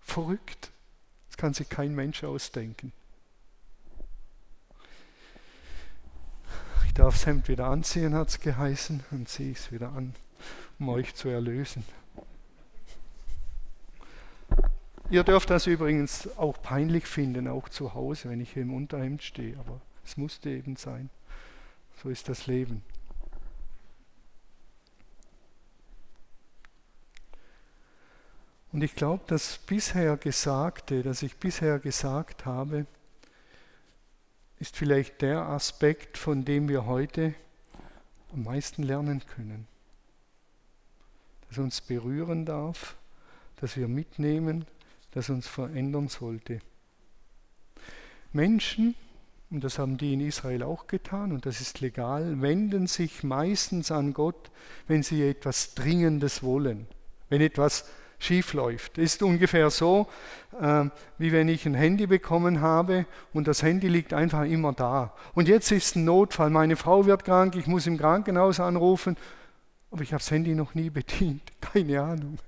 verrückt. 0.00 0.72
Das 1.28 1.36
kann 1.36 1.52
sich 1.52 1.68
kein 1.68 1.94
Mensch 1.94 2.24
ausdenken. 2.24 2.92
Ich 6.86 6.94
darf 6.94 7.14
das 7.14 7.26
Hemd 7.26 7.48
wieder 7.48 7.66
anziehen, 7.66 8.14
hat 8.14 8.30
es 8.30 8.40
geheißen, 8.40 9.04
und 9.10 9.28
ziehe 9.28 9.52
es 9.52 9.70
wieder 9.70 9.92
an, 9.92 10.14
um 10.80 10.88
euch 10.88 11.14
zu 11.14 11.28
erlösen. 11.28 11.84
Ihr 15.10 15.24
dürft 15.24 15.50
das 15.50 15.66
übrigens 15.66 16.28
auch 16.38 16.60
peinlich 16.62 17.06
finden, 17.06 17.48
auch 17.48 17.68
zu 17.68 17.94
Hause, 17.94 18.30
wenn 18.30 18.40
ich 18.40 18.52
hier 18.52 18.62
im 18.62 18.72
Unterhemd 18.72 19.22
stehe, 19.22 19.58
aber 19.58 19.80
es 20.04 20.16
musste 20.16 20.50
eben 20.50 20.76
sein. 20.76 21.10
So 22.02 22.08
ist 22.08 22.28
das 22.28 22.46
Leben. 22.46 22.82
Und 28.72 28.82
ich 28.82 28.94
glaube, 28.94 29.24
das 29.26 29.58
bisher 29.58 30.16
Gesagte, 30.16 31.02
das 31.02 31.22
ich 31.22 31.36
bisher 31.36 31.80
gesagt 31.80 32.46
habe, 32.46 32.86
ist 34.60 34.76
vielleicht 34.76 35.22
der 35.22 35.40
Aspekt, 35.42 36.16
von 36.16 36.44
dem 36.44 36.68
wir 36.68 36.86
heute 36.86 37.34
am 38.32 38.44
meisten 38.44 38.84
lernen 38.84 39.22
können. 39.26 39.66
Das 41.50 41.58
uns 41.58 41.80
berühren 41.80 42.46
darf, 42.46 42.96
das 43.60 43.76
wir 43.76 43.88
mitnehmen, 43.88 44.64
das 45.10 45.28
uns 45.28 45.46
verändern 45.46 46.08
sollte. 46.08 46.60
Menschen, 48.32 48.94
und 49.50 49.64
das 49.64 49.78
haben 49.78 49.98
die 49.98 50.14
in 50.14 50.20
Israel 50.20 50.62
auch 50.62 50.86
getan, 50.86 51.32
und 51.32 51.44
das 51.46 51.60
ist 51.60 51.80
legal, 51.80 52.40
wenden 52.40 52.86
sich 52.86 53.24
meistens 53.24 53.90
an 53.90 54.14
Gott, 54.14 54.50
wenn 54.86 55.02
sie 55.02 55.28
etwas 55.28 55.74
Dringendes 55.74 56.42
wollen, 56.42 56.86
wenn 57.28 57.40
etwas 57.40 57.84
schief 58.20 58.52
läuft. 58.52 58.98
Ist 58.98 59.22
ungefähr 59.22 59.70
so, 59.70 60.06
äh, 60.60 60.84
wie 61.18 61.32
wenn 61.32 61.48
ich 61.48 61.66
ein 61.66 61.74
Handy 61.74 62.06
bekommen 62.06 62.60
habe 62.60 63.06
und 63.32 63.48
das 63.48 63.62
Handy 63.62 63.88
liegt 63.88 64.12
einfach 64.12 64.44
immer 64.44 64.72
da. 64.72 65.14
Und 65.34 65.48
jetzt 65.48 65.72
ist 65.72 65.96
ein 65.96 66.04
Notfall, 66.04 66.50
meine 66.50 66.76
Frau 66.76 67.06
wird 67.06 67.24
krank, 67.24 67.56
ich 67.56 67.66
muss 67.66 67.88
im 67.88 67.98
Krankenhaus 67.98 68.60
anrufen, 68.60 69.16
aber 69.90 70.02
ich 70.02 70.12
habe 70.12 70.20
das 70.20 70.30
Handy 70.30 70.54
noch 70.54 70.74
nie 70.74 70.90
bedient. 70.90 71.42
Keine 71.60 72.00
Ahnung. 72.00 72.38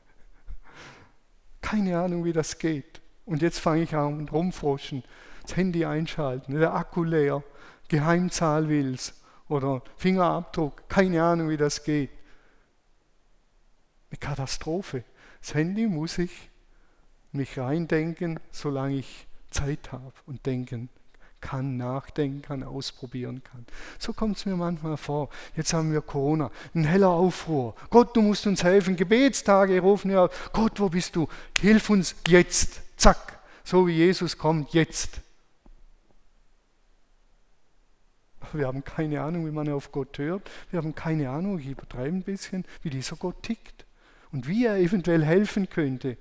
Keine 1.61 1.99
Ahnung, 1.99 2.25
wie 2.25 2.33
das 2.33 2.59
geht. 2.59 3.01
Und 3.25 3.43
jetzt 3.43 3.59
fange 3.59 3.83
ich 3.83 3.95
an 3.95 4.29
rumfroschen, 4.29 5.05
das 5.43 5.57
Handy 5.57 5.85
einschalten, 5.85 6.59
der 6.59 6.75
Akku 6.75 7.05
leer, 7.05 7.43
Geheimzahl 7.89 8.69
will's 8.69 9.21
oder 9.49 9.83
Fingerabdruck, 9.97 10.89
keine 10.89 11.23
Ahnung, 11.23 11.51
wie 11.51 11.57
das 11.57 11.85
geht. 11.85 12.11
Eine 14.11 14.19
Katastrophe. 14.19 15.05
Das 15.41 15.55
Handy 15.55 15.87
muss 15.87 16.19
ich 16.19 16.51
mich 17.33 17.59
reindenken, 17.59 18.41
solange 18.51 18.97
ich 18.97 19.27
Zeit 19.51 19.93
habe 19.93 20.13
und 20.27 20.45
denken 20.47 20.89
kann, 21.43 21.77
nachdenken 21.77 22.41
kann, 22.41 22.63
ausprobieren 22.63 23.43
kann. 23.45 23.67
So 23.99 24.15
kommt 24.15 24.39
es 24.39 24.47
mir 24.47 24.57
manchmal 24.57 24.97
vor. 24.97 25.29
Jetzt 25.55 25.75
haben 25.75 25.93
wir 25.93 26.01
Corona, 26.01 26.51
ein 26.75 26.85
heller 26.85 27.11
Aufruhr. 27.11 27.75
Gott, 27.91 28.17
du 28.17 28.23
musst 28.23 28.47
uns 28.47 28.65
helfen. 28.65 28.97
Gebetstage 28.97 29.79
rufen 29.81 30.11
wir 30.11 30.23
auf. 30.23 30.51
Gott, 30.55 30.81
wo 30.81 30.89
bist 30.89 31.15
du? 31.17 31.29
Hilf 31.61 31.91
uns 31.91 32.15
jetzt. 32.27 32.81
Zack. 32.97 33.39
So 33.65 33.87
wie 33.87 33.93
Jesus 33.93 34.39
kommt, 34.39 34.73
jetzt. 34.73 35.21
Wir 38.53 38.67
haben 38.67 38.85
keine 38.85 39.21
Ahnung, 39.21 39.47
wie 39.47 39.51
man 39.51 39.69
auf 39.69 39.93
Gott 39.93 40.19
hört. 40.19 40.51
Wir 40.71 40.79
haben 40.79 40.95
keine 40.95 41.31
Ahnung, 41.31 41.59
ich 41.59 41.69
übertreibe 41.69 42.17
ein 42.17 42.23
bisschen, 42.23 42.65
wie 42.83 42.91
dieser 42.91 43.17
Gott 43.17 43.43
tickt 43.43 43.87
und 44.31 44.47
wie 44.47 44.67
er 44.67 44.77
eventuell 44.77 45.25
helfen 45.25 45.69
könnte 45.69 46.17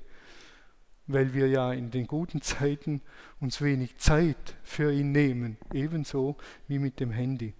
weil 1.13 1.33
wir 1.33 1.47
ja 1.47 1.73
in 1.73 1.91
den 1.91 2.07
guten 2.07 2.41
Zeiten 2.41 3.01
uns 3.39 3.61
wenig 3.61 3.97
Zeit 3.97 4.55
für 4.63 4.91
ihn 4.91 5.11
nehmen, 5.11 5.57
ebenso 5.73 6.37
wie 6.67 6.79
mit 6.79 6.99
dem 6.99 7.11
Handy. 7.11 7.53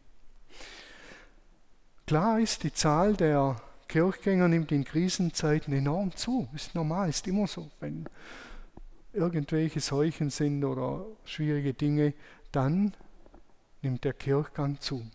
Klar 2.05 2.39
ist, 2.39 2.63
die 2.63 2.73
Zahl 2.73 3.15
der 3.15 3.61
Kirchgänger 3.87 4.47
nimmt 4.47 4.71
in 4.71 4.83
Krisenzeiten 4.83 5.73
enorm 5.73 6.15
zu. 6.15 6.47
Ist 6.53 6.75
normal, 6.75 7.09
ist 7.09 7.27
immer 7.27 7.47
so. 7.47 7.69
Wenn 7.79 8.05
irgendwelche 9.13 9.79
Seuchen 9.79 10.29
sind 10.29 10.63
oder 10.63 11.05
schwierige 11.25 11.73
Dinge, 11.73 12.13
dann 12.51 12.93
nimmt 13.81 14.03
der 14.03 14.13
Kirchgang 14.13 14.79
zu. 14.79 15.05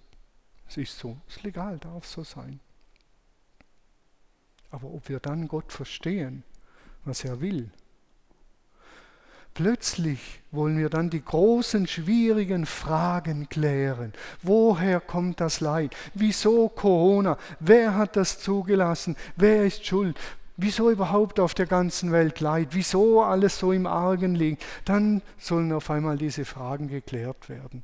Es 0.69 0.76
ist 0.76 0.99
so, 0.99 1.16
ist 1.28 1.43
legal, 1.43 1.78
darf 1.78 2.07
so 2.07 2.25
sein. 2.25 2.61
Aber 4.71 4.88
ob 4.88 5.09
wir 5.09 5.21
dann 5.21 5.49
Gott 5.49 5.73
verstehen, 5.73 6.43
was 7.05 7.25
er 7.25 7.40
will, 7.40 7.71
plötzlich 9.57 10.41
wollen 10.53 10.77
wir 10.77 10.91
dann 10.91 11.09
die 11.09 11.25
großen, 11.25 11.87
schwierigen 11.87 12.67
Fragen 12.67 13.49
klären. 13.49 14.13
Woher 14.43 15.01
kommt 15.01 15.41
das 15.41 15.61
Leid? 15.61 15.97
Wieso 16.13 16.69
Corona? 16.69 17.39
Wer 17.59 17.95
hat 17.95 18.17
das 18.17 18.39
zugelassen? 18.39 19.17
Wer 19.35 19.65
ist 19.65 19.87
schuld? 19.87 20.19
Wieso 20.59 20.91
überhaupt 20.91 21.41
auf 21.41 21.55
der 21.55 21.67
ganzen 21.67 22.13
Welt 22.13 22.41
Leid? 22.41 22.69
Wieso 22.73 23.23
alles 23.23 23.59
so 23.59 23.73
im 23.73 23.87
Argen 23.87 24.35
liegt? 24.35 24.63
Dann 24.85 25.23
sollen 25.39 25.73
auf 25.73 25.91
einmal 25.91 26.19
diese 26.19 26.45
Fragen 26.45 26.89
geklärt 26.89 27.49
werden. 27.49 27.83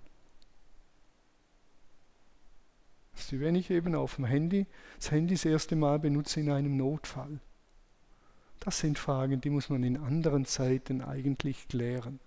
Wenn 3.30 3.54
ich 3.54 3.70
eben 3.70 3.94
auf 3.94 4.16
dem 4.16 4.26
Handy 4.26 4.66
das 4.98 5.10
Handy 5.10 5.34
das 5.34 5.46
erste 5.46 5.74
Mal 5.74 5.98
benutze 5.98 6.40
in 6.40 6.50
einem 6.50 6.76
Notfall. 6.76 7.40
Das 8.64 8.78
sind 8.78 8.96
Fragen, 8.96 9.40
die 9.40 9.50
muss 9.50 9.70
man 9.70 9.82
in 9.82 9.96
anderen 9.96 10.44
Zeiten 10.44 11.02
eigentlich 11.02 11.66
klären. 11.66 12.20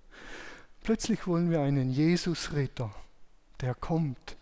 Plötzlich 0.84 1.28
wollen 1.28 1.50
wir 1.50 1.62
einen 1.62 1.90
Jesus-Ritter, 1.90 2.94
der 3.62 3.74
kommt 3.74 4.36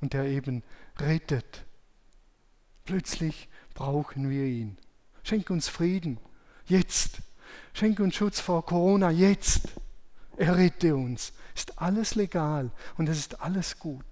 und 0.00 0.12
der 0.12 0.26
eben 0.26 0.62
rettet. 0.96 1.64
Plötzlich 2.84 3.48
brauchen 3.74 4.30
wir 4.30 4.44
ihn. 4.44 4.78
Schenk 5.24 5.50
uns 5.50 5.66
Frieden, 5.68 6.18
jetzt. 6.66 7.18
Schenk 7.72 7.98
uns 7.98 8.14
Schutz 8.14 8.38
vor 8.38 8.64
Corona, 8.64 9.10
jetzt. 9.10 9.70
Er 10.36 10.56
rette 10.56 10.94
uns. 10.94 11.32
Ist 11.56 11.80
alles 11.80 12.14
legal 12.14 12.70
und 12.96 13.08
es 13.08 13.18
ist 13.18 13.40
alles 13.40 13.80
gut. 13.80 14.04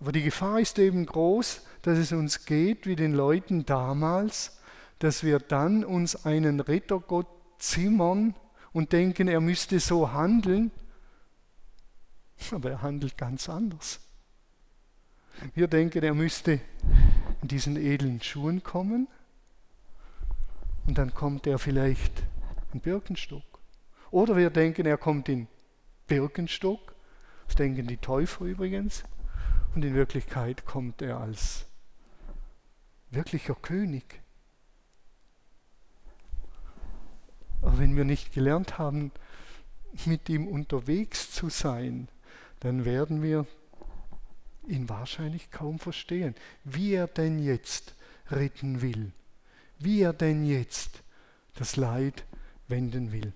Aber 0.00 0.12
die 0.12 0.22
Gefahr 0.22 0.60
ist 0.60 0.78
eben 0.78 1.04
groß, 1.04 1.60
dass 1.82 1.98
es 1.98 2.10
uns 2.12 2.46
geht 2.46 2.86
wie 2.86 2.96
den 2.96 3.12
Leuten 3.12 3.66
damals, 3.66 4.58
dass 5.02 5.24
wir 5.24 5.40
dann 5.40 5.84
uns 5.84 6.24
einen 6.24 6.60
Rittergott 6.60 7.26
zimmern 7.58 8.36
und 8.72 8.92
denken, 8.92 9.26
er 9.26 9.40
müsste 9.40 9.80
so 9.80 10.12
handeln, 10.12 10.70
aber 12.52 12.70
er 12.70 12.82
handelt 12.82 13.18
ganz 13.18 13.48
anders. 13.48 13.98
Wir 15.54 15.66
denken, 15.66 16.04
er 16.04 16.14
müsste 16.14 16.60
in 17.42 17.48
diesen 17.48 17.76
edlen 17.76 18.22
Schuhen 18.22 18.62
kommen 18.62 19.08
und 20.86 20.98
dann 20.98 21.12
kommt 21.12 21.48
er 21.48 21.58
vielleicht 21.58 22.22
in 22.72 22.78
Birkenstock. 22.78 23.60
Oder 24.12 24.36
wir 24.36 24.50
denken, 24.50 24.86
er 24.86 24.98
kommt 24.98 25.28
in 25.28 25.48
Birkenstock, 26.06 26.94
das 27.48 27.56
denken 27.56 27.88
die 27.88 27.96
Täufer 27.96 28.44
übrigens, 28.44 29.02
und 29.74 29.84
in 29.84 29.94
Wirklichkeit 29.94 30.64
kommt 30.64 31.02
er 31.02 31.18
als 31.18 31.66
wirklicher 33.10 33.56
König. 33.56 34.21
Aber 37.62 37.78
wenn 37.78 37.96
wir 37.96 38.04
nicht 38.04 38.32
gelernt 38.32 38.78
haben, 38.78 39.12
mit 40.04 40.28
ihm 40.28 40.46
unterwegs 40.46 41.30
zu 41.30 41.48
sein, 41.48 42.08
dann 42.60 42.84
werden 42.84 43.22
wir 43.22 43.46
ihn 44.66 44.88
wahrscheinlich 44.88 45.50
kaum 45.50 45.78
verstehen, 45.78 46.34
wie 46.64 46.92
er 46.92 47.06
denn 47.06 47.38
jetzt 47.38 47.94
retten 48.30 48.82
will, 48.82 49.12
wie 49.78 50.00
er 50.00 50.12
denn 50.12 50.44
jetzt 50.44 51.02
das 51.54 51.76
Leid 51.76 52.24
wenden 52.68 53.12
will. 53.12 53.32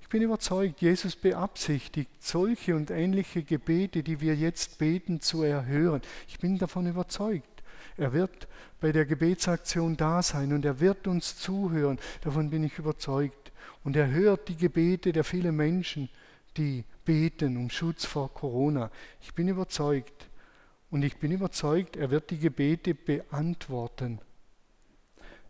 Ich 0.00 0.08
bin 0.08 0.22
überzeugt, 0.22 0.80
Jesus 0.80 1.16
beabsichtigt, 1.16 2.10
solche 2.20 2.76
und 2.76 2.90
ähnliche 2.90 3.42
Gebete, 3.42 4.02
die 4.02 4.20
wir 4.20 4.36
jetzt 4.36 4.78
beten, 4.78 5.20
zu 5.20 5.42
erhören. 5.42 6.02
Ich 6.28 6.38
bin 6.38 6.58
davon 6.58 6.86
überzeugt. 6.86 7.51
Er 7.96 8.12
wird 8.12 8.48
bei 8.80 8.92
der 8.92 9.04
Gebetsaktion 9.04 9.96
da 9.96 10.22
sein 10.22 10.52
und 10.52 10.64
er 10.64 10.80
wird 10.80 11.06
uns 11.06 11.36
zuhören. 11.36 11.98
Davon 12.22 12.50
bin 12.50 12.64
ich 12.64 12.78
überzeugt. 12.78 13.52
Und 13.84 13.96
er 13.96 14.10
hört 14.10 14.48
die 14.48 14.56
Gebete 14.56 15.12
der 15.12 15.24
vielen 15.24 15.56
Menschen, 15.56 16.08
die 16.56 16.84
beten 17.04 17.56
um 17.56 17.70
Schutz 17.70 18.04
vor 18.04 18.32
Corona. 18.32 18.90
Ich 19.20 19.34
bin 19.34 19.48
überzeugt. 19.48 20.28
Und 20.90 21.02
ich 21.02 21.16
bin 21.16 21.32
überzeugt, 21.32 21.96
er 21.96 22.10
wird 22.10 22.30
die 22.30 22.38
Gebete 22.38 22.94
beantworten. 22.94 24.20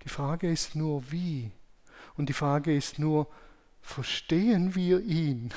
Die 0.05 0.09
Frage 0.09 0.51
ist 0.51 0.77
nur, 0.77 1.11
wie? 1.11 1.51
Und 2.17 2.29
die 2.29 2.33
Frage 2.33 2.75
ist 2.75 2.99
nur, 2.99 3.27
verstehen 3.81 4.75
wir 4.75 5.01
ihn? 5.01 5.53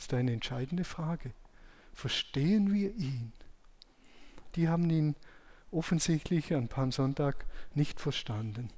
Ist 0.00 0.14
eine 0.14 0.32
entscheidende 0.32 0.84
Frage. 0.84 1.32
Verstehen 1.92 2.72
wir 2.72 2.94
ihn? 2.94 3.32
Die 4.56 4.68
haben 4.68 4.88
ihn 4.90 5.14
offensichtlich 5.70 6.54
an 6.54 6.68
Palmsonntag 6.68 7.46
nicht 7.74 8.00
verstanden. 8.00 8.70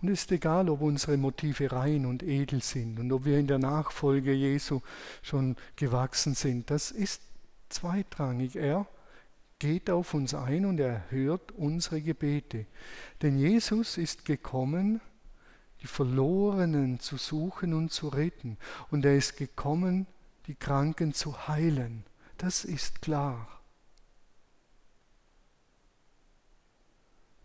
Und 0.00 0.08
es 0.08 0.22
ist 0.22 0.32
egal, 0.32 0.70
ob 0.70 0.80
unsere 0.80 1.18
Motive 1.18 1.72
rein 1.72 2.06
und 2.06 2.22
edel 2.22 2.62
sind 2.62 2.98
und 2.98 3.12
ob 3.12 3.26
wir 3.26 3.38
in 3.38 3.46
der 3.46 3.58
Nachfolge 3.58 4.32
Jesu 4.32 4.80
schon 5.20 5.56
gewachsen 5.76 6.34
sind. 6.34 6.70
Das 6.70 6.90
ist 6.90 7.20
zweitrangig. 7.68 8.56
Er 8.56 8.86
geht 9.58 9.90
auf 9.90 10.14
uns 10.14 10.32
ein 10.32 10.64
und 10.64 10.80
er 10.80 11.10
hört 11.10 11.52
unsere 11.52 12.00
Gebete. 12.00 12.64
Denn 13.20 13.38
Jesus 13.38 13.98
ist 13.98 14.24
gekommen, 14.24 15.02
die 15.82 15.86
Verlorenen 15.86 17.00
zu 17.00 17.16
suchen 17.16 17.74
und 17.74 17.92
zu 17.92 18.08
retten. 18.08 18.58
Und 18.90 19.04
er 19.04 19.16
ist 19.16 19.36
gekommen, 19.36 20.06
die 20.46 20.54
Kranken 20.54 21.14
zu 21.14 21.48
heilen. 21.48 22.04
Das 22.38 22.64
ist 22.64 23.02
klar. 23.02 23.60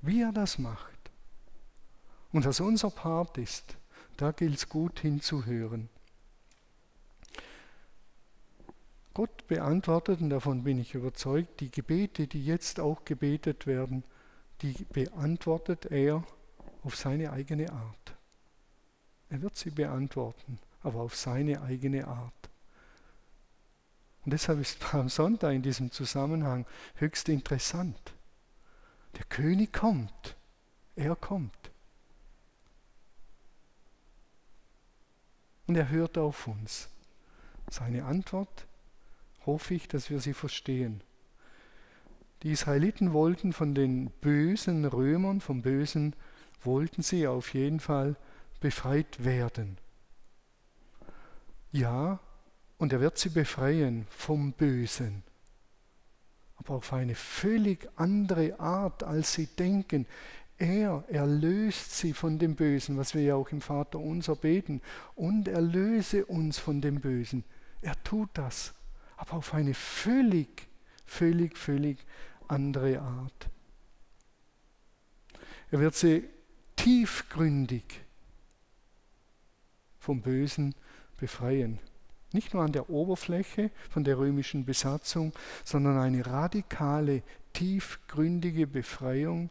Wie 0.02 0.22
er 0.22 0.32
das 0.32 0.60
macht 0.60 0.96
und 2.32 2.46
was 2.46 2.60
unser 2.60 2.92
Part 2.92 3.38
ist, 3.38 3.78
da 4.18 4.32
gilt 4.32 4.56
es 4.56 4.70
gut 4.70 5.00
hinzuhören. 5.00 5.90
Gott 9.14 9.48
beantwortet, 9.48 10.20
und 10.20 10.30
davon 10.30 10.64
bin 10.64 10.78
ich 10.78 10.94
überzeugt, 10.94 11.62
die 11.62 11.72
Gebete, 11.72 12.28
die 12.28 12.46
jetzt 12.46 12.82
auch 12.82 13.06
gebetet 13.06 13.66
werden, 13.66 14.04
die 14.62 14.74
beantwortet 14.92 15.86
er 15.86 16.24
auf 16.84 16.96
seine 16.98 17.32
eigene 17.32 17.72
Art. 17.72 18.15
Er 19.36 19.42
wird 19.42 19.58
sie 19.58 19.70
beantworten, 19.70 20.60
aber 20.82 21.02
auf 21.02 21.14
seine 21.14 21.62
eigene 21.62 22.08
Art. 22.08 22.50
Und 24.24 24.32
deshalb 24.32 24.62
ist 24.62 24.78
am 24.94 25.10
Sonntag 25.10 25.54
in 25.54 25.62
diesem 25.62 25.92
Zusammenhang 25.92 26.66
höchst 26.96 27.28
interessant. 27.28 28.14
Der 29.18 29.26
König 29.26 29.74
kommt, 29.74 30.38
er 30.96 31.18
kommt. 31.18 31.52
Und 35.68 35.76
er 35.76 35.90
hört 35.90 36.18
auf 36.18 36.48
uns. 36.48 36.88
Seine 37.70 38.06
Antwort 38.06 38.68
hoffe 39.46 39.74
ich, 39.74 39.90
dass 39.90 40.10
wir 40.10 40.22
sie 40.22 40.34
verstehen. 40.34 41.02
Die 42.44 42.52
Israeliten 42.52 43.12
wollten 43.12 43.52
von 43.52 43.76
den 43.76 44.12
bösen 44.22 44.86
Römern, 44.86 45.42
vom 45.42 45.62
Bösen, 45.62 46.16
wollten 46.64 47.02
sie 47.02 47.28
auf 47.28 47.54
jeden 47.54 47.82
Fall 47.82 48.16
befreit 48.66 49.24
werden. 49.24 49.78
Ja, 51.72 52.20
und 52.80 52.94
er 52.94 53.00
wird 53.00 53.20
sie 53.20 53.30
befreien 53.30 54.08
vom 54.10 54.54
Bösen. 54.54 55.22
Aber 56.56 56.74
auf 56.74 56.92
eine 56.92 57.14
völlig 57.14 57.88
andere 57.96 58.60
Art, 58.60 59.04
als 59.04 59.34
sie 59.34 59.46
denken. 59.46 60.08
Er 60.58 61.04
erlöst 61.10 61.96
sie 61.96 62.14
von 62.14 62.40
dem 62.40 62.56
Bösen, 62.56 62.98
was 62.98 63.14
wir 63.14 63.22
ja 63.22 63.36
auch 63.36 63.52
im 63.52 63.62
Vater 63.62 64.00
unser 64.00 64.36
beten, 64.36 64.82
und 65.14 65.48
erlöse 65.48 66.26
uns 66.26 66.58
von 66.58 66.82
dem 66.82 67.02
Bösen. 67.02 67.44
Er 67.84 68.02
tut 68.04 68.30
das, 68.34 68.74
aber 69.16 69.34
auf 69.34 69.54
eine 69.54 69.76
völlig, 69.76 70.68
völlig, 71.06 71.56
völlig 71.56 72.00
andere 72.48 73.00
Art. 73.00 73.48
Er 75.70 75.80
wird 75.80 75.94
sie 75.94 76.24
tiefgründig 76.76 78.05
vom 80.06 80.22
Bösen 80.22 80.76
befreien. 81.18 81.80
Nicht 82.32 82.54
nur 82.54 82.64
an 82.64 82.72
der 82.72 82.90
Oberfläche 82.90 83.72
von 83.90 84.04
der 84.04 84.20
römischen 84.20 84.66
Besatzung, 84.66 85.34
sondern 85.64 85.98
eine 85.98 86.26
radikale, 86.26 87.24
tiefgründige 87.54 88.68
Befreiung 88.68 89.50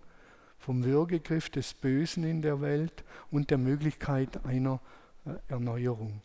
vom 0.58 0.84
Würgegriff 0.84 1.50
des 1.50 1.74
Bösen 1.74 2.24
in 2.24 2.40
der 2.40 2.60
Welt 2.60 3.04
und 3.30 3.50
der 3.50 3.58
Möglichkeit 3.58 4.44
einer 4.44 4.80
äh, 5.26 5.30
Erneuerung. 5.48 6.22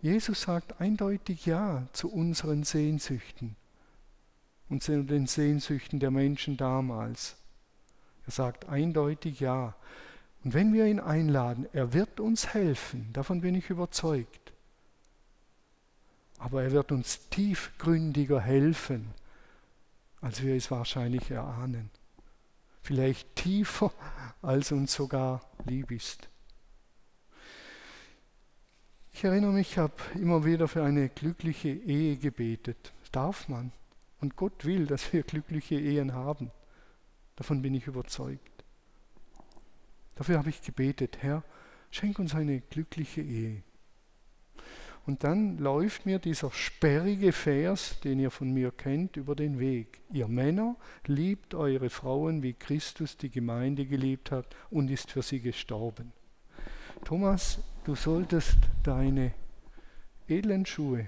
Jesus 0.00 0.42
sagt 0.42 0.80
eindeutig 0.80 1.46
Ja 1.46 1.86
zu 1.92 2.12
unseren 2.12 2.64
Sehnsüchten 2.64 3.56
und 4.68 4.82
zu 4.82 5.04
den 5.04 5.26
Sehnsüchten 5.26 6.00
der 6.00 6.10
Menschen 6.10 6.56
damals. 6.56 7.36
Er 8.26 8.32
sagt 8.32 8.68
eindeutig 8.68 9.40
Ja. 9.40 9.74
Und 10.44 10.54
wenn 10.54 10.72
wir 10.72 10.86
ihn 10.86 11.00
einladen, 11.00 11.66
er 11.72 11.92
wird 11.92 12.18
uns 12.18 12.52
helfen, 12.52 13.12
davon 13.12 13.40
bin 13.40 13.54
ich 13.54 13.70
überzeugt. 13.70 14.52
Aber 16.38 16.62
er 16.62 16.72
wird 16.72 16.90
uns 16.90 17.28
tiefgründiger 17.28 18.40
helfen, 18.40 19.14
als 20.20 20.42
wir 20.42 20.56
es 20.56 20.70
wahrscheinlich 20.70 21.30
erahnen. 21.30 21.90
Vielleicht 22.82 23.36
tiefer, 23.36 23.92
als 24.40 24.72
uns 24.72 24.92
sogar 24.92 25.48
lieb 25.66 25.92
ist. 25.92 26.28
Ich 29.12 29.22
erinnere 29.22 29.52
mich, 29.52 29.72
ich 29.72 29.78
habe 29.78 29.94
immer 30.14 30.44
wieder 30.44 30.66
für 30.66 30.82
eine 30.82 31.08
glückliche 31.08 31.68
Ehe 31.68 32.16
gebetet. 32.16 32.92
darf 33.12 33.48
man. 33.48 33.70
Und 34.20 34.36
Gott 34.36 34.64
will, 34.64 34.86
dass 34.86 35.12
wir 35.12 35.22
glückliche 35.22 35.74
Ehen 35.74 36.14
haben. 36.14 36.50
Davon 37.36 37.60
bin 37.62 37.74
ich 37.74 37.86
überzeugt. 37.86 38.51
Dafür 40.22 40.38
habe 40.38 40.50
ich 40.50 40.62
gebetet, 40.62 41.18
Herr, 41.20 41.42
schenk 41.90 42.20
uns 42.20 42.32
eine 42.36 42.60
glückliche 42.60 43.22
Ehe. 43.22 43.64
Und 45.04 45.24
dann 45.24 45.58
läuft 45.58 46.06
mir 46.06 46.20
dieser 46.20 46.52
sperrige 46.52 47.32
Vers, 47.32 47.98
den 48.04 48.20
ihr 48.20 48.30
von 48.30 48.54
mir 48.54 48.70
kennt, 48.70 49.16
über 49.16 49.34
den 49.34 49.58
Weg. 49.58 50.00
Ihr 50.12 50.28
Männer 50.28 50.76
liebt 51.08 51.56
eure 51.56 51.90
Frauen, 51.90 52.44
wie 52.44 52.52
Christus 52.52 53.16
die 53.16 53.30
Gemeinde 53.30 53.84
geliebt 53.84 54.30
hat 54.30 54.46
und 54.70 54.92
ist 54.92 55.10
für 55.10 55.22
sie 55.22 55.40
gestorben. 55.40 56.12
Thomas, 57.04 57.58
du 57.82 57.96
solltest 57.96 58.58
deine 58.84 59.34
edlen 60.28 60.66
Schuhe 60.66 61.04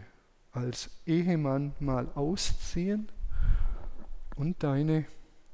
als 0.50 0.90
Ehemann 1.07 1.72
mal 1.79 2.09
ausziehen 2.16 3.12
und 4.35 4.64
deine 4.64 5.05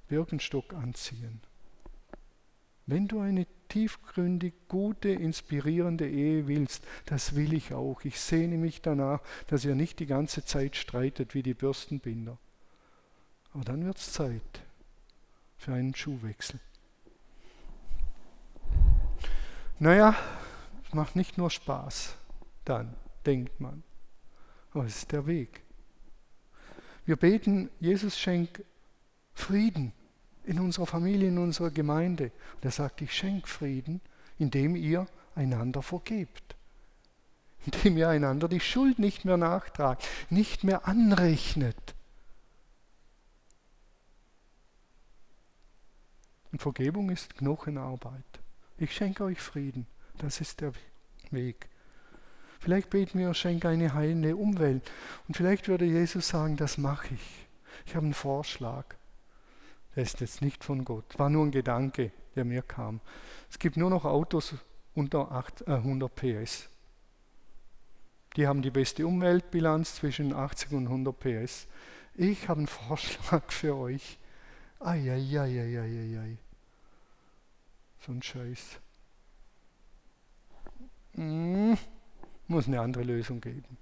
Birkenstock 0.09 0.73
anziehen. 0.73 1.43
Wenn 2.91 3.07
du 3.07 3.21
eine 3.21 3.47
tiefgründig 3.69 4.53
gute, 4.67 5.11
inspirierende 5.11 6.11
Ehe 6.11 6.49
willst, 6.49 6.85
das 7.07 7.37
will 7.37 7.53
ich 7.53 7.73
auch. 7.73 8.01
Ich 8.03 8.19
sehne 8.19 8.57
mich 8.57 8.83
danach, 8.83 9.21
dass 9.47 9.65
ihr 9.65 9.77
nicht 9.77 10.01
die 10.01 10.07
ganze 10.07 10.45
Zeit 10.45 10.75
streitet 10.75 11.33
wie 11.33 11.45
die 11.45 11.55
Bürstenbinder. 11.55 12.37
Aber 13.55 13.63
dann 13.63 13.85
wird 13.85 13.99
es 13.99 14.13
Zeit 14.13 14.63
für 15.57 15.73
einen 15.73 15.95
Schuhwechsel. 15.95 16.59
Naja, 19.79 20.17
es 20.85 20.93
macht 20.93 21.15
nicht 21.15 21.39
nur 21.39 21.51
Spaß, 21.51 22.17
dann 22.65 22.97
denkt 23.25 23.61
man. 23.61 23.85
Aber 24.73 24.85
es 24.85 24.97
ist 24.97 25.13
der 25.13 25.27
Weg. 25.27 25.63
Wir 27.05 27.15
beten, 27.15 27.71
Jesus 27.79 28.19
schenkt 28.19 28.65
Frieden 29.33 29.93
in 30.51 30.59
unserer 30.59 30.87
Familie, 30.87 31.29
in 31.29 31.39
unserer 31.39 31.71
Gemeinde. 31.71 32.33
Und 32.57 32.65
er 32.65 32.73
sagt, 32.73 33.01
ich 33.03 33.15
schenke 33.15 33.47
Frieden, 33.47 34.01
indem 34.37 34.75
ihr 34.75 35.07
einander 35.37 35.81
vergebt. 35.81 36.57
Indem 37.67 37.97
ihr 37.97 38.09
einander 38.09 38.49
die 38.49 38.59
Schuld 38.59 38.99
nicht 38.99 39.25
mehr 39.25 39.37
nachtragt, 39.37 40.09
nicht 40.29 40.65
mehr 40.65 40.89
anrechnet. 40.89 41.95
Und 46.51 46.61
Vergebung 46.61 47.11
ist 47.11 47.37
Knochenarbeit. 47.37 48.25
Ich 48.77 48.93
schenke 48.93 49.23
euch 49.23 49.41
Frieden. 49.41 49.87
Das 50.19 50.41
ist 50.41 50.61
der 50.63 50.73
Weg. 51.31 51.69
Vielleicht 52.59 52.91
beten 52.91 53.21
wir, 53.21 53.33
schenke 53.35 53.69
eine 53.69 53.95
heilende 53.95 54.35
Umwelt. 54.35 54.91
Und 55.29 55.37
vielleicht 55.37 55.69
würde 55.69 55.85
Jesus 55.85 56.27
sagen, 56.27 56.57
das 56.57 56.77
mache 56.77 57.15
ich. 57.15 57.47
Ich 57.87 57.95
habe 57.95 58.07
einen 58.07 58.15
Vorschlag. 58.15 58.97
Ist 60.01 60.21
jetzt 60.21 60.41
nicht 60.41 60.65
von 60.65 60.85
Gott. 60.85 61.19
War 61.19 61.29
nur 61.29 61.45
ein 61.45 61.51
Gedanke, 61.51 62.11
der 62.35 62.47
mir 62.47 62.63
kam. 62.63 63.01
Es 63.51 63.59
gibt 63.59 63.77
nur 63.77 63.91
noch 63.91 64.07
Autos 64.07 64.55
unter 64.95 65.31
8, 65.31 65.69
äh, 65.69 65.73
100 65.73 66.15
PS. 66.15 66.69
Die 68.37 68.47
haben 68.47 68.63
die 68.63 68.71
beste 68.71 69.07
Umweltbilanz 69.07 69.97
zwischen 69.97 70.33
80 70.33 70.73
und 70.73 70.87
100 70.87 71.19
PS. 71.19 71.67
Ich 72.15 72.49
habe 72.49 72.59
einen 72.59 72.67
Vorschlag 72.67 73.43
für 73.53 73.77
euch. 73.77 74.19
Eieieiei. 74.79 76.39
So 78.07 78.13
ein 78.13 78.23
Scheiß. 78.23 78.81
Hm, 81.15 81.77
muss 82.47 82.67
eine 82.69 82.81
andere 82.81 83.05
Lösung 83.05 83.43
geben. 83.43 83.77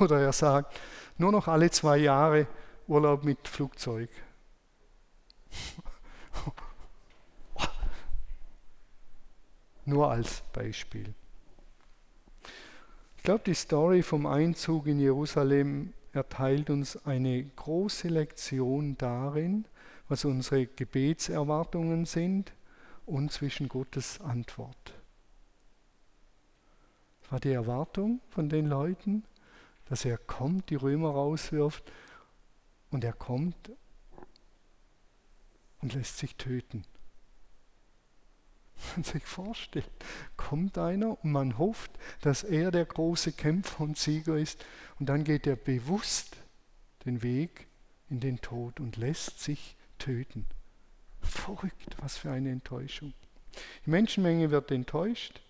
Oder 0.00 0.20
er 0.20 0.32
sagt, 0.32 0.80
nur 1.18 1.30
noch 1.30 1.46
alle 1.46 1.70
zwei 1.70 1.98
Jahre 1.98 2.46
Urlaub 2.86 3.24
mit 3.24 3.48
Flugzeug. 3.48 4.10
Nur 9.86 10.10
als 10.10 10.42
Beispiel. 10.52 11.14
Ich 13.16 13.22
glaube, 13.22 13.44
die 13.46 13.54
Story 13.54 14.02
vom 14.02 14.26
Einzug 14.26 14.86
in 14.86 14.98
Jerusalem 14.98 15.94
erteilt 16.12 16.68
uns 16.70 17.06
eine 17.06 17.44
große 17.44 18.08
Lektion 18.08 18.98
darin, 18.98 19.64
was 20.08 20.24
unsere 20.24 20.66
Gebetserwartungen 20.66 22.04
sind 22.04 22.52
und 23.06 23.32
zwischen 23.32 23.68
Gottes 23.68 24.20
Antwort. 24.20 24.94
Das 27.22 27.32
war 27.32 27.40
die 27.40 27.52
Erwartung 27.52 28.20
von 28.28 28.48
den 28.48 28.66
Leuten, 28.66 29.24
dass 29.86 30.04
er 30.04 30.18
kommt, 30.18 30.70
die 30.70 30.76
Römer 30.76 31.10
rauswirft 31.10 31.90
und 32.94 33.02
er 33.02 33.12
kommt 33.12 33.72
und 35.80 35.94
lässt 35.94 36.16
sich 36.18 36.36
töten. 36.36 36.84
Man 38.94 39.02
sich 39.02 39.24
vorstellt, 39.24 39.90
kommt 40.36 40.78
einer 40.78 41.22
und 41.24 41.32
man 41.32 41.58
hofft, 41.58 41.90
dass 42.20 42.44
er 42.44 42.70
der 42.70 42.84
große 42.84 43.32
Kämpfer 43.32 43.80
und 43.82 43.98
Sieger 43.98 44.36
ist 44.36 44.64
und 45.00 45.08
dann 45.08 45.24
geht 45.24 45.46
er 45.46 45.56
bewusst 45.56 46.36
den 47.04 47.22
Weg 47.22 47.66
in 48.10 48.20
den 48.20 48.40
Tod 48.40 48.78
und 48.78 48.96
lässt 48.96 49.40
sich 49.40 49.76
töten. 49.98 50.46
Verrückt, 51.20 51.96
was 52.00 52.16
für 52.16 52.30
eine 52.30 52.50
Enttäuschung. 52.50 53.12
Die 53.86 53.90
Menschenmenge 53.90 54.52
wird 54.52 54.70
enttäuscht 54.70 55.40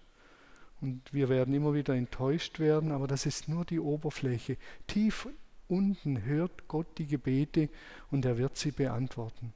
und 0.80 1.12
wir 1.12 1.28
werden 1.28 1.52
immer 1.52 1.74
wieder 1.74 1.94
enttäuscht 1.94 2.58
werden, 2.58 2.90
aber 2.90 3.06
das 3.06 3.26
ist 3.26 3.48
nur 3.48 3.66
die 3.66 3.80
Oberfläche. 3.80 4.56
Tief 4.86 5.28
unten 5.68 6.24
hört 6.24 6.68
Gott 6.68 6.86
die 6.98 7.06
Gebete 7.06 7.68
und 8.10 8.24
er 8.24 8.38
wird 8.38 8.56
sie 8.56 8.70
beantworten. 8.70 9.52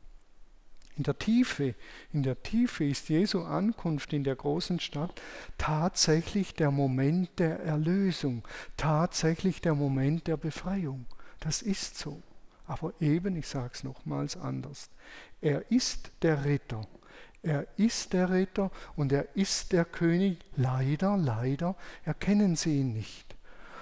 In 0.98 1.04
der 1.04 1.16
Tiefe, 1.16 1.76
in 2.12 2.24
der 2.24 2.42
Tiefe 2.42 2.84
ist 2.84 3.08
Jesu 3.08 3.42
Ankunft 3.42 4.12
in 4.12 4.24
der 4.24 4.34
großen 4.34 4.80
Stadt 4.80 5.22
tatsächlich 5.56 6.54
der 6.54 6.72
Moment 6.72 7.38
der 7.38 7.60
Erlösung, 7.60 8.42
tatsächlich 8.76 9.60
der 9.60 9.76
Moment 9.76 10.26
der 10.26 10.36
Befreiung. 10.36 11.06
Das 11.38 11.62
ist 11.62 11.96
so. 11.96 12.20
Aber 12.66 12.92
eben, 13.00 13.36
ich 13.36 13.46
sage 13.46 13.70
es 13.74 13.84
nochmals 13.84 14.36
anders, 14.36 14.90
er 15.40 15.70
ist 15.70 16.10
der 16.22 16.44
Ritter. 16.44 16.86
Er 17.42 17.66
ist 17.78 18.12
der 18.12 18.30
Ritter 18.30 18.72
und 18.96 19.12
er 19.12 19.36
ist 19.36 19.72
der 19.72 19.84
König. 19.84 20.38
Leider, 20.56 21.16
leider 21.16 21.76
erkennen 22.04 22.56
sie 22.56 22.80
ihn 22.80 22.92
nicht. 22.92 23.37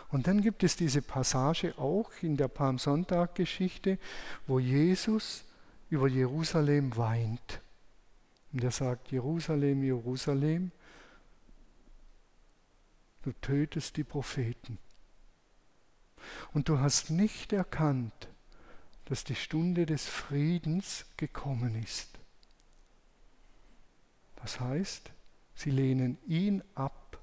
Und 0.09 0.27
dann 0.27 0.41
gibt 0.41 0.63
es 0.63 0.77
diese 0.77 1.03
Passage 1.03 1.77
auch 1.79 2.11
in 2.23 2.37
der 2.37 2.49
Palmsonntag-Geschichte, 2.49 3.99
wo 4.47 4.59
Jesus 4.59 5.45
über 5.91 6.09
Jerusalem 6.09 6.97
weint. 6.97 7.61
Und 8.53 8.63
er 8.63 8.71
sagt, 8.71 9.11
Jerusalem, 9.11 9.83
Jerusalem, 9.83 10.71
du 13.23 13.33
tötest 13.41 13.97
die 13.97 14.05
Propheten. 14.05 14.79
Und 16.53 16.69
du 16.69 16.79
hast 16.79 17.11
nicht 17.11 17.53
erkannt, 17.53 18.29
dass 19.07 19.25
die 19.25 19.35
Stunde 19.35 19.87
des 19.87 20.07
Friedens 20.07 21.05
gekommen 21.17 21.81
ist. 21.83 22.19
Das 24.37 24.61
heißt, 24.61 25.11
sie 25.55 25.71
lehnen 25.71 26.19
ihn 26.27 26.63
ab 26.75 27.19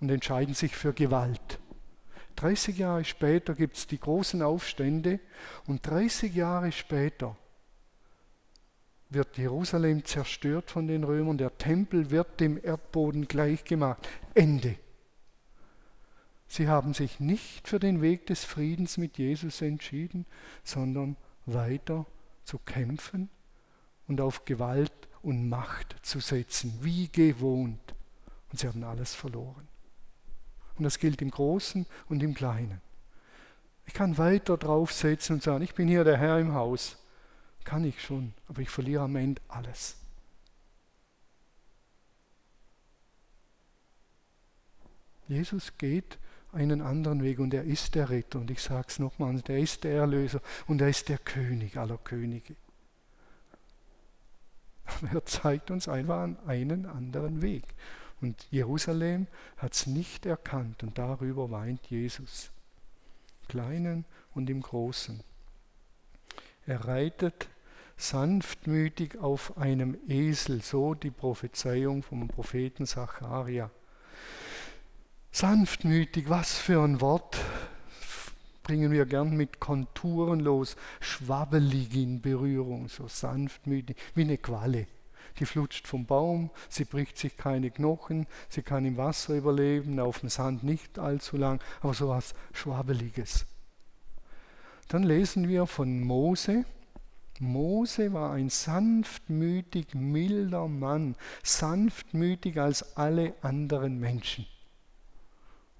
und 0.00 0.10
entscheiden 0.10 0.54
sich 0.54 0.76
für 0.76 0.92
Gewalt. 0.92 1.58
30 2.36 2.78
Jahre 2.78 3.04
später 3.04 3.54
gibt 3.54 3.76
es 3.76 3.86
die 3.86 4.00
großen 4.00 4.42
Aufstände 4.42 5.20
und 5.66 5.86
30 5.86 6.34
Jahre 6.34 6.72
später 6.72 7.36
wird 9.10 9.36
Jerusalem 9.38 10.04
zerstört 10.04 10.70
von 10.70 10.86
den 10.86 11.04
Römern, 11.04 11.36
der 11.36 11.58
Tempel 11.58 12.10
wird 12.10 12.40
dem 12.40 12.58
Erdboden 12.62 13.26
gleichgemacht. 13.26 14.08
Ende. 14.34 14.76
Sie 16.46 16.68
haben 16.68 16.94
sich 16.94 17.20
nicht 17.20 17.68
für 17.68 17.78
den 17.78 18.00
Weg 18.02 18.26
des 18.26 18.44
Friedens 18.44 18.96
mit 18.96 19.18
Jesus 19.18 19.62
entschieden, 19.62 20.26
sondern 20.64 21.16
weiter 21.46 22.06
zu 22.44 22.58
kämpfen 22.58 23.28
und 24.08 24.20
auf 24.20 24.44
Gewalt 24.44 24.92
und 25.22 25.48
Macht 25.48 25.96
zu 26.02 26.20
setzen, 26.20 26.78
wie 26.80 27.08
gewohnt. 27.08 27.94
Und 28.50 28.58
sie 28.58 28.66
haben 28.66 28.82
alles 28.82 29.14
verloren. 29.14 29.69
Und 30.80 30.84
das 30.84 30.98
gilt 30.98 31.20
im 31.20 31.30
Großen 31.30 31.84
und 32.08 32.22
im 32.22 32.32
Kleinen. 32.32 32.80
Ich 33.84 33.92
kann 33.92 34.16
weiter 34.16 34.56
draufsetzen 34.56 35.34
und 35.34 35.42
sagen, 35.42 35.62
ich 35.62 35.74
bin 35.74 35.88
hier 35.88 36.04
der 36.04 36.16
Herr 36.16 36.38
im 36.38 36.54
Haus. 36.54 36.96
Kann 37.64 37.84
ich 37.84 38.02
schon, 38.02 38.32
aber 38.48 38.62
ich 38.62 38.70
verliere 38.70 39.02
am 39.02 39.14
Ende 39.14 39.42
alles. 39.48 39.96
Jesus 45.28 45.76
geht 45.76 46.16
einen 46.50 46.80
anderen 46.80 47.22
Weg 47.22 47.40
und 47.40 47.52
er 47.52 47.64
ist 47.64 47.94
der 47.94 48.08
Retter. 48.08 48.38
Und 48.38 48.50
ich 48.50 48.62
sage 48.62 48.86
es 48.88 48.98
nochmal, 48.98 49.38
er 49.48 49.58
ist 49.58 49.84
der 49.84 49.96
Erlöser 49.96 50.40
und 50.66 50.80
er 50.80 50.88
ist 50.88 51.10
der 51.10 51.18
König 51.18 51.76
aller 51.76 51.98
Könige. 51.98 52.56
Aber 54.86 55.12
er 55.12 55.26
zeigt 55.26 55.70
uns 55.70 55.88
einfach 55.88 56.26
einen 56.46 56.86
anderen 56.86 57.42
Weg. 57.42 57.64
Und 58.20 58.46
Jerusalem 58.50 59.26
hat 59.56 59.74
es 59.74 59.86
nicht 59.86 60.26
erkannt 60.26 60.82
und 60.82 60.98
darüber 60.98 61.50
weint 61.50 61.86
Jesus. 61.86 62.50
Im 63.42 63.48
Kleinen 63.48 64.04
und 64.34 64.50
im 64.50 64.60
Großen. 64.60 65.22
Er 66.66 66.84
reitet 66.84 67.48
sanftmütig 67.96 69.18
auf 69.18 69.56
einem 69.58 69.96
Esel, 70.08 70.62
so 70.62 70.94
die 70.94 71.10
Prophezeiung 71.10 72.02
vom 72.02 72.28
Propheten 72.28 72.86
Zacharia. 72.86 73.70
Sanftmütig, 75.32 76.28
was 76.28 76.58
für 76.58 76.82
ein 76.82 77.00
Wort 77.00 77.38
bringen 78.62 78.92
wir 78.92 79.06
gern 79.06 79.36
mit 79.36 79.58
Konturen 79.58 80.40
los, 80.40 80.76
schwabbelig 81.00 81.94
in 81.94 82.20
Berührung, 82.20 82.88
so 82.88 83.08
sanftmütig, 83.08 83.96
wie 84.14 84.22
eine 84.22 84.38
Qualle. 84.38 84.86
Die 85.38 85.46
flutscht 85.46 85.86
vom 85.86 86.06
Baum, 86.06 86.50
sie 86.68 86.84
bricht 86.84 87.16
sich 87.16 87.36
keine 87.36 87.70
Knochen, 87.70 88.26
sie 88.48 88.62
kann 88.62 88.84
im 88.84 88.96
Wasser 88.96 89.34
überleben, 89.34 90.00
auf 90.00 90.20
dem 90.20 90.28
Sand 90.28 90.64
nicht 90.64 90.98
allzu 90.98 91.36
lang, 91.36 91.62
aber 91.80 91.94
so 91.94 92.08
was 92.08 92.34
Schwabbeliges. 92.52 93.46
Dann 94.88 95.04
lesen 95.04 95.48
wir 95.48 95.66
von 95.66 96.00
Mose. 96.00 96.64
Mose 97.38 98.12
war 98.12 98.32
ein 98.32 98.50
sanftmütig, 98.50 99.94
milder 99.94 100.68
Mann, 100.68 101.14
sanftmütig 101.42 102.60
als 102.60 102.96
alle 102.96 103.34
anderen 103.40 103.98
Menschen. 103.98 104.46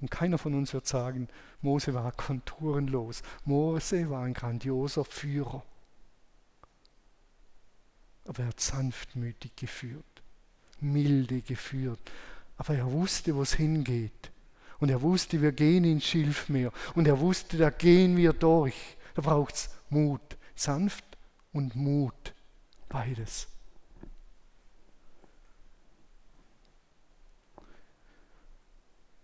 Und 0.01 0.11
keiner 0.11 0.39
von 0.39 0.55
uns 0.55 0.73
wird 0.73 0.87
sagen, 0.87 1.29
Mose 1.61 1.93
war 1.93 2.13
konturenlos. 2.13 3.23
Mose 3.45 4.09
war 4.09 4.23
ein 4.23 4.33
grandioser 4.33 5.05
Führer. 5.05 5.63
Aber 8.31 8.45
er 8.45 8.49
hat 8.51 8.61
sanftmütig 8.61 9.57
geführt, 9.57 10.23
milde 10.79 11.41
geführt. 11.41 11.99
Aber 12.59 12.77
er 12.77 12.93
wusste, 12.93 13.35
wo 13.35 13.43
es 13.43 13.55
hingeht. 13.55 14.31
Und 14.79 14.89
er 14.89 15.03
wusste, 15.03 15.43
wir 15.43 15.51
gehen 15.51 15.83
ins 15.83 16.05
Schilfmeer. 16.05 16.73
Und 16.95 17.09
er 17.09 17.19
wusste, 17.19 17.57
da 17.57 17.71
gehen 17.71 18.17
wir 18.17 18.33
durch. 18.33 18.97
Da 19.17 19.23
braucht 19.23 19.57
es 19.57 19.71
Mut. 19.89 20.21
Sanft 20.55 21.05
und 21.53 21.75
Mut. 21.75 22.33
Beides. 22.89 23.49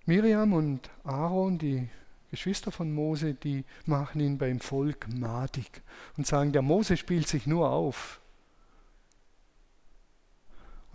Miriam 0.04 0.52
und 0.52 0.90
Aaron, 1.04 1.58
die 1.58 1.88
Geschwister 2.32 2.72
von 2.72 2.92
Mose, 2.92 3.34
die 3.34 3.64
machen 3.84 4.20
ihn 4.20 4.36
beim 4.36 4.58
Volk 4.58 5.06
madig 5.14 5.80
und 6.16 6.26
sagen, 6.26 6.50
der 6.50 6.62
Mose 6.62 6.96
spielt 6.96 7.28
sich 7.28 7.46
nur 7.46 7.70
auf. 7.70 8.20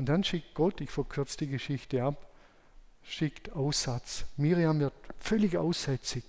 Und 0.01 0.07
dann 0.07 0.23
schickt 0.23 0.55
Gott, 0.55 0.81
ich 0.81 0.89
verkürze 0.89 1.37
die 1.37 1.47
Geschichte 1.47 2.01
ab, 2.03 2.25
schickt 3.03 3.51
Aussatz. 3.51 4.25
Miriam 4.35 4.79
wird 4.79 4.95
völlig 5.19 5.59
aussätzig. 5.59 6.23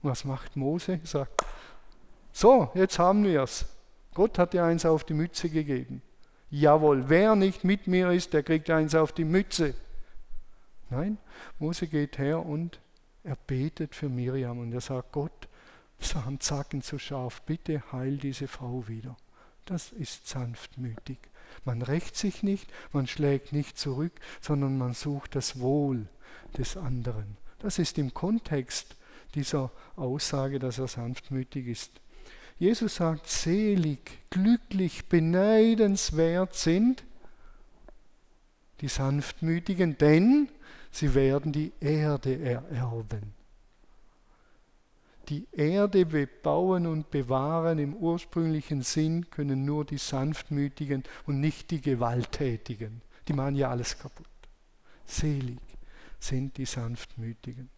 Und 0.00 0.08
was 0.08 0.24
macht 0.24 0.56
Mose? 0.56 1.00
Er 1.02 1.06
sagt, 1.06 1.44
so, 2.32 2.70
jetzt 2.72 2.98
haben 2.98 3.24
wir 3.24 3.42
es. 3.42 3.66
Gott 4.14 4.38
hat 4.38 4.54
dir 4.54 4.64
eins 4.64 4.86
auf 4.86 5.04
die 5.04 5.12
Mütze 5.12 5.50
gegeben. 5.50 6.00
Jawohl, 6.48 7.10
wer 7.10 7.36
nicht 7.36 7.62
mit 7.62 7.86
mir 7.86 8.10
ist, 8.10 8.32
der 8.32 8.42
kriegt 8.42 8.70
eins 8.70 8.94
auf 8.94 9.12
die 9.12 9.26
Mütze. 9.26 9.74
Nein, 10.88 11.18
Mose 11.58 11.88
geht 11.88 12.16
her 12.16 12.42
und 12.42 12.80
er 13.22 13.36
betet 13.36 13.94
für 13.94 14.08
Miriam 14.08 14.60
und 14.60 14.72
er 14.72 14.80
sagt, 14.80 15.12
Gott, 15.12 15.46
Psalm 16.00 16.40
Zacken 16.40 16.80
zu 16.80 16.98
scharf, 16.98 17.42
bitte 17.42 17.82
heil 17.92 18.16
diese 18.16 18.48
Frau 18.48 18.88
wieder. 18.88 19.14
Das 19.66 19.92
ist 19.92 20.26
sanftmütig. 20.26 21.18
Man 21.64 21.82
rächt 21.82 22.16
sich 22.16 22.42
nicht, 22.42 22.68
man 22.92 23.06
schlägt 23.06 23.52
nicht 23.52 23.78
zurück, 23.78 24.12
sondern 24.40 24.78
man 24.78 24.94
sucht 24.94 25.34
das 25.34 25.60
Wohl 25.60 26.06
des 26.58 26.76
anderen. 26.76 27.36
Das 27.58 27.78
ist 27.78 27.98
im 27.98 28.12
Kontext 28.12 28.96
dieser 29.34 29.70
Aussage, 29.96 30.58
dass 30.58 30.78
er 30.78 30.88
sanftmütig 30.88 31.66
ist. 31.66 31.90
Jesus 32.58 32.96
sagt, 32.96 33.26
selig, 33.26 34.30
glücklich, 34.30 35.06
beneidenswert 35.06 36.54
sind 36.54 37.04
die 38.80 38.88
Sanftmütigen, 38.88 39.98
denn 39.98 40.48
Sie 40.90 41.14
werden 41.14 41.50
die 41.50 41.72
Erde 41.80 42.38
ererben. 42.40 43.34
Die 45.28 45.46
Erde 45.52 46.04
bebauen 46.04 46.86
und 46.86 47.10
bewahren 47.10 47.78
im 47.78 47.94
ursprünglichen 47.94 48.82
Sinn 48.82 49.30
können 49.30 49.64
nur 49.64 49.84
die 49.84 49.98
Sanftmütigen 49.98 51.02
und 51.26 51.40
nicht 51.40 51.70
die 51.70 51.80
Gewalttätigen. 51.80 53.00
Die 53.26 53.32
machen 53.32 53.54
ja 53.54 53.70
alles 53.70 53.98
kaputt. 53.98 54.26
Selig 55.06 55.58
sind 56.18 56.56
die 56.58 56.66
Sanftmütigen. 56.66 57.70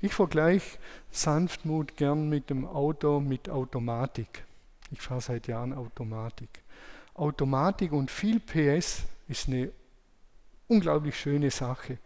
Ich 0.00 0.12
vergleiche 0.12 0.78
Sanftmut 1.10 1.96
gern 1.96 2.28
mit 2.28 2.50
dem 2.50 2.66
Auto 2.66 3.20
mit 3.20 3.48
Automatik. 3.48 4.44
Ich 4.90 5.00
fahre 5.00 5.20
seit 5.20 5.46
Jahren 5.46 5.72
Automatik. 5.72 6.62
Automatik 7.14 7.92
und 7.92 8.10
viel 8.10 8.40
PS 8.40 9.04
ist 9.28 9.48
eine 9.48 9.70
unglaublich 10.68 11.18
schöne 11.18 11.50
Sache. 11.50 11.98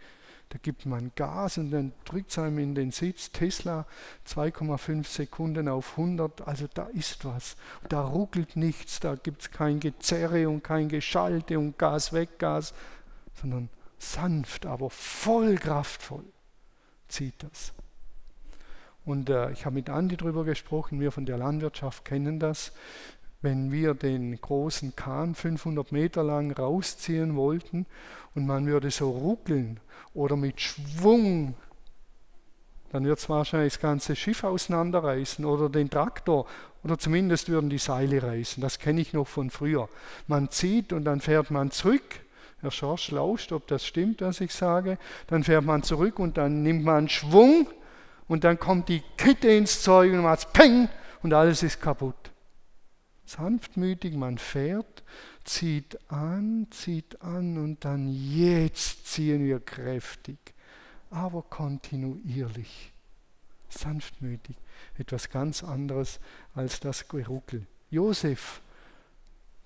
Da 0.50 0.58
gibt 0.62 0.86
man 0.86 1.12
Gas 1.14 1.58
und 1.58 1.70
dann 1.70 1.92
drückt 2.04 2.30
es 2.30 2.38
einem 2.38 2.58
in 2.58 2.74
den 2.74 2.90
Sitz. 2.90 3.32
Tesla 3.32 3.86
2,5 4.26 5.06
Sekunden 5.06 5.68
auf 5.68 5.98
100, 5.98 6.46
also 6.46 6.66
da 6.72 6.84
ist 6.84 7.24
was. 7.24 7.56
Da 7.88 8.00
ruckelt 8.00 8.56
nichts, 8.56 9.00
da 9.00 9.14
gibt 9.14 9.42
es 9.42 9.50
kein 9.50 9.78
Gezerre 9.78 10.48
und 10.48 10.64
kein 10.64 10.88
Geschalte 10.88 11.58
und 11.58 11.78
Gas 11.78 12.12
weg, 12.14 12.38
Gas, 12.38 12.72
sondern 13.34 13.68
sanft, 13.98 14.64
aber 14.64 14.90
voll 14.90 15.56
kraftvoll 15.56 16.24
zieht 17.08 17.42
das. 17.42 17.72
Und 19.04 19.30
äh, 19.30 19.50
ich 19.52 19.64
habe 19.64 19.74
mit 19.74 19.90
Andi 19.90 20.16
darüber 20.16 20.44
gesprochen, 20.44 21.00
wir 21.00 21.12
von 21.12 21.26
der 21.26 21.38
Landwirtschaft 21.38 22.04
kennen 22.04 22.38
das 22.38 22.72
wenn 23.40 23.70
wir 23.70 23.94
den 23.94 24.40
großen 24.40 24.96
Kahn 24.96 25.34
500 25.34 25.92
Meter 25.92 26.24
lang 26.24 26.50
rausziehen 26.52 27.36
wollten 27.36 27.86
und 28.34 28.46
man 28.46 28.66
würde 28.66 28.90
so 28.90 29.10
ruckeln 29.10 29.78
oder 30.12 30.36
mit 30.36 30.60
Schwung, 30.60 31.54
dann 32.90 33.04
wird 33.04 33.18
es 33.18 33.28
wahrscheinlich 33.28 33.74
das 33.74 33.82
ganze 33.82 34.16
Schiff 34.16 34.42
auseinanderreißen 34.42 35.44
oder 35.44 35.68
den 35.68 35.90
Traktor 35.90 36.46
oder 36.82 36.98
zumindest 36.98 37.48
würden 37.48 37.70
die 37.70 37.78
Seile 37.78 38.22
reißen. 38.22 38.60
Das 38.60 38.78
kenne 38.78 39.00
ich 39.00 39.12
noch 39.12 39.28
von 39.28 39.50
früher. 39.50 39.88
Man 40.26 40.50
zieht 40.50 40.92
und 40.92 41.04
dann 41.04 41.20
fährt 41.20 41.50
man 41.50 41.70
zurück. 41.70 42.20
Herr 42.60 42.70
Schorsch 42.72 43.12
lauscht, 43.12 43.52
ob 43.52 43.68
das 43.68 43.86
stimmt, 43.86 44.20
was 44.20 44.40
ich 44.40 44.52
sage. 44.52 44.98
Dann 45.28 45.44
fährt 45.44 45.64
man 45.64 45.84
zurück 45.84 46.18
und 46.18 46.38
dann 46.38 46.62
nimmt 46.64 46.84
man 46.84 47.08
Schwung 47.08 47.68
und 48.26 48.42
dann 48.42 48.58
kommt 48.58 48.88
die 48.88 49.02
Kette 49.16 49.48
ins 49.48 49.82
Zeug 49.82 50.12
und 50.12 50.22
macht 50.22 50.52
Peng 50.52 50.88
und 51.22 51.32
alles 51.34 51.62
ist 51.62 51.80
kaputt 51.80 52.27
sanftmütig, 53.28 54.14
man 54.14 54.38
fährt, 54.38 55.02
zieht 55.44 55.98
an, 56.10 56.66
zieht 56.70 57.20
an 57.22 57.58
und 57.58 57.84
dann 57.84 58.08
jetzt 58.08 59.06
ziehen 59.06 59.44
wir 59.44 59.60
kräftig, 59.60 60.38
aber 61.10 61.42
kontinuierlich, 61.42 62.92
sanftmütig, 63.68 64.56
etwas 64.98 65.30
ganz 65.30 65.62
anderes 65.62 66.20
als 66.54 66.80
das 66.80 67.08
Geruckel. 67.08 67.66
Josef, 67.90 68.60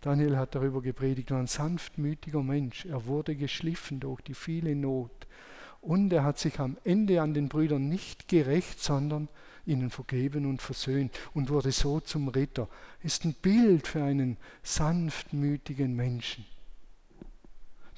Daniel 0.01 0.37
hat 0.37 0.57
darüber 0.57 0.83
gepredigt, 0.83 1.31
war 1.31 1.39
ein 1.39 1.47
sanftmütiger 1.47 2.43
Mensch. 2.43 2.87
Er 2.87 3.07
wurde 3.07 3.37
geschliffen 3.37 4.01
durch 4.01 4.21
die 4.21 4.35
viele 4.35 4.75
Not. 4.75 5.29
Und 5.81 6.13
er 6.13 6.25
hat 6.25 6.39
sich 6.39 6.59
am 6.59 6.77
Ende 6.85 7.23
an 7.23 7.35
den 7.35 7.49
Brüdern 7.49 7.89
nicht 7.89 8.27
gerecht, 8.29 8.81
sondern 8.81 9.29
ihnen 9.67 9.91
vergeben 9.91 10.47
und 10.47 10.61
versöhnt 10.61 11.19
und 11.35 11.51
wurde 11.51 11.73
so 11.73 12.01
zum 12.01 12.29
Ritter. 12.29 12.69
Ist 13.03 13.25
ein 13.25 13.35
Bild 13.35 13.87
für 13.87 14.03
einen 14.03 14.37
sanftmütigen 14.63 15.95
Menschen. 15.95 16.45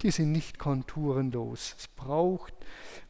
Die 0.03 0.11
sind 0.11 0.33
nicht 0.33 0.59
konturenlos. 0.59 1.75
Es 1.79 1.89
braucht 1.89 2.53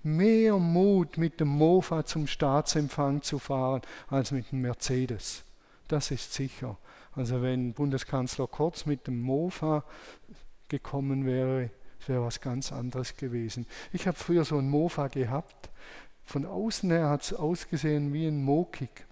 mehr 0.02 0.58
Mut, 0.58 1.16
mit 1.18 1.40
dem 1.40 1.48
Mofa 1.48 2.04
zum 2.04 2.26
Staatsempfang 2.26 3.22
zu 3.22 3.38
fahren, 3.38 3.82
als 4.08 4.30
mit 4.30 4.52
dem 4.52 4.60
Mercedes. 4.60 5.42
Das 5.88 6.10
ist 6.10 6.32
sicher. 6.34 6.78
Also 7.12 7.42
wenn 7.42 7.72
Bundeskanzler 7.72 8.46
Kurz 8.46 8.86
mit 8.86 9.06
dem 9.06 9.20
Mofa 9.20 9.84
gekommen 10.68 11.26
wäre, 11.26 11.70
wäre 12.06 12.24
was 12.24 12.40
ganz 12.40 12.72
anderes 12.72 13.16
gewesen. 13.16 13.66
Ich 13.92 14.06
habe 14.06 14.18
früher 14.18 14.44
so 14.44 14.58
ein 14.58 14.68
Mofa 14.68 15.08
gehabt. 15.08 15.70
Von 16.24 16.46
außen 16.46 16.90
her 16.90 17.10
hat 17.10 17.22
es 17.22 17.34
ausgesehen 17.34 18.12
wie 18.12 18.26
ein 18.26 18.42
Mokik. 18.42 19.06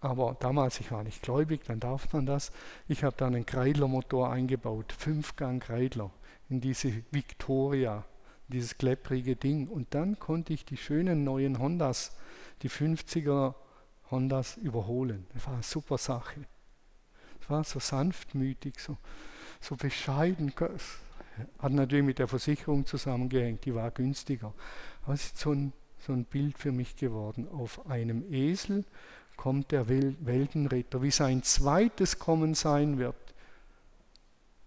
Aber 0.00 0.36
damals, 0.38 0.80
ich 0.80 0.92
war 0.92 1.02
nicht 1.02 1.22
gläubig, 1.22 1.64
dann 1.66 1.80
darf 1.80 2.12
man 2.12 2.26
das. 2.26 2.52
Ich 2.86 3.02
habe 3.02 3.16
da 3.16 3.26
einen 3.26 3.46
Kreidler-Motor 3.46 4.30
eingebaut, 4.30 4.92
Fünfgang 4.92 5.60
Kreidler, 5.60 6.10
in 6.48 6.60
diese 6.60 7.02
Victoria, 7.10 8.04
dieses 8.48 8.78
klepprige 8.78 9.36
Ding. 9.36 9.68
Und 9.68 9.94
dann 9.94 10.18
konnte 10.18 10.52
ich 10.52 10.64
die 10.64 10.76
schönen 10.76 11.24
neuen 11.24 11.58
Hondas, 11.58 12.16
die 12.62 12.70
50er 12.70 13.54
Hondas 14.10 14.56
überholen. 14.56 15.26
Das 15.34 15.46
war 15.46 15.54
eine 15.54 15.62
super 15.62 15.98
Sache. 15.98 16.44
Es 17.40 17.50
war 17.50 17.64
so 17.64 17.80
sanftmütig, 17.80 18.78
so, 18.78 18.96
so 19.60 19.76
bescheiden. 19.76 20.52
Hat 21.58 21.72
natürlich 21.72 22.04
mit 22.04 22.18
der 22.18 22.28
Versicherung 22.28 22.86
zusammengehängt, 22.86 23.64
die 23.64 23.74
war 23.74 23.90
günstiger. 23.90 24.54
Aber 25.02 25.14
es 25.14 25.26
ist 25.26 25.38
so 25.38 25.52
ein, 25.52 25.72
so 25.98 26.12
ein 26.12 26.24
Bild 26.24 26.58
für 26.58 26.72
mich 26.72 26.96
geworden. 26.96 27.48
Auf 27.48 27.88
einem 27.88 28.32
Esel 28.32 28.84
kommt 29.36 29.70
der 29.70 29.88
Weltenritter. 29.88 31.02
Wie 31.02 31.10
sein 31.10 31.42
zweites 31.42 32.18
Kommen 32.18 32.54
sein 32.54 32.98
wird, 32.98 33.16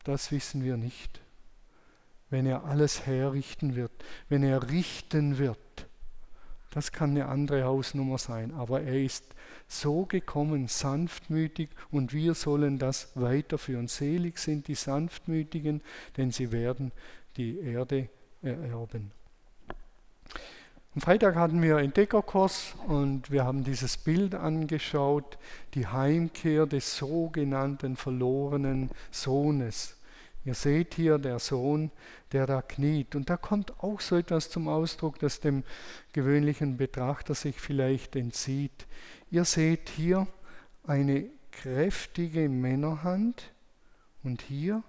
das 0.03 0.31
wissen 0.31 0.63
wir 0.63 0.77
nicht. 0.77 1.21
Wenn 2.29 2.45
er 2.45 2.65
alles 2.65 3.05
herrichten 3.05 3.75
wird, 3.75 3.91
wenn 4.27 4.43
er 4.43 4.69
richten 4.69 5.39
wird, 5.39 5.57
das 6.71 6.91
kann 6.91 7.11
eine 7.11 7.27
andere 7.27 7.63
Hausnummer 7.63 8.19
sein, 8.19 8.53
aber 8.53 8.81
er 8.81 9.01
ist 9.01 9.25
so 9.69 10.05
gekommen, 10.05 10.67
sanftmütig, 10.67 11.69
und 11.91 12.13
wir 12.13 12.33
sollen 12.33 12.79
das 12.79 13.11
weiterführen. 13.15 13.87
Selig 13.87 14.39
sind 14.39 14.67
die 14.67 14.75
Sanftmütigen, 14.75 15.81
denn 16.17 16.31
sie 16.31 16.51
werden 16.51 16.91
die 17.37 17.59
Erde 17.59 18.09
ererben. 18.41 19.11
Am 20.95 21.01
Freitag 21.01 21.35
hatten 21.35 21.61
wir 21.61 21.77
Entdeckerkurs 21.77 22.73
und 22.87 23.29
wir 23.29 23.45
haben 23.45 23.63
dieses 23.63 23.95
Bild 23.95 24.33
angeschaut, 24.33 25.37
die 25.75 25.85
Heimkehr 25.85 26.65
des 26.65 26.97
sogenannten 26.97 27.95
verlorenen 27.95 28.89
Sohnes. 29.11 29.95
Ihr 30.45 30.55
seht 30.55 30.95
hier 30.95 31.19
der 31.19 31.37
Sohn, 31.37 31.91
der 32.31 32.47
da 32.47 32.61
kniet. 32.61 33.15
Und 33.15 33.29
da 33.29 33.37
kommt 33.37 33.83
auch 33.83 33.99
so 33.99 34.15
etwas 34.15 34.49
zum 34.49 34.67
Ausdruck, 34.67 35.19
das 35.19 35.39
dem 35.39 35.63
gewöhnlichen 36.11 36.77
Betrachter 36.77 37.35
sich 37.35 37.59
vielleicht 37.59 38.15
entzieht. 38.15 38.87
Ihr 39.31 39.45
seht 39.45 39.89
hier 39.89 40.27
eine 40.83 41.29
kräftige 41.51 42.49
Männerhand 42.49 43.51
und 44.23 44.41
hier 44.41 44.83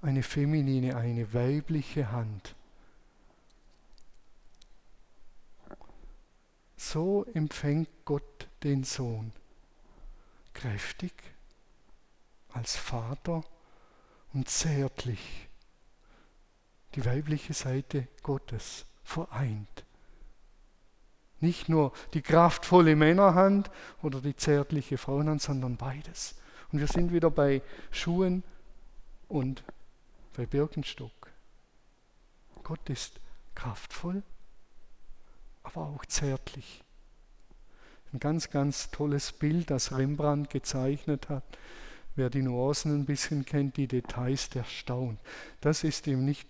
eine 0.00 0.22
feminine, 0.22 0.96
eine 0.96 1.32
weibliche 1.32 2.10
Hand. 2.12 2.54
So 6.76 7.24
empfängt 7.34 7.88
Gott 8.04 8.48
den 8.62 8.84
Sohn. 8.84 9.32
Kräftig 10.52 11.12
als 12.52 12.76
Vater 12.76 13.42
und 14.32 14.48
zärtlich. 14.48 15.48
Die 16.94 17.04
weibliche 17.04 17.52
Seite 17.52 18.06
Gottes 18.22 18.86
vereint. 19.02 19.84
Nicht 21.44 21.68
nur 21.68 21.92
die 22.14 22.22
kraftvolle 22.22 22.96
Männerhand 22.96 23.70
oder 24.02 24.20
die 24.20 24.34
zärtliche 24.34 24.98
Frauenhand, 24.98 25.42
sondern 25.42 25.76
beides. 25.76 26.36
Und 26.72 26.80
wir 26.80 26.88
sind 26.88 27.12
wieder 27.12 27.30
bei 27.30 27.62
Schuhen 27.90 28.42
und 29.28 29.62
bei 30.36 30.46
Birkenstock. 30.46 31.30
Gott 32.62 32.88
ist 32.88 33.20
kraftvoll, 33.54 34.22
aber 35.62 35.82
auch 35.82 36.04
zärtlich. 36.06 36.82
Ein 38.12 38.20
ganz, 38.20 38.50
ganz 38.50 38.90
tolles 38.90 39.32
Bild, 39.32 39.70
das 39.70 39.96
Rembrandt 39.96 40.50
gezeichnet 40.50 41.28
hat 41.28 41.44
Wer 42.16 42.30
die 42.30 42.42
Nuancen 42.42 42.94
ein 42.94 43.04
bisschen 43.06 43.44
kennt, 43.44 43.76
die 43.76 43.88
Details, 43.88 44.48
der 44.50 44.64
staunt. 44.64 45.18
Das 45.60 45.82
ist 45.82 46.06
ihm 46.06 46.24
nicht 46.24 46.48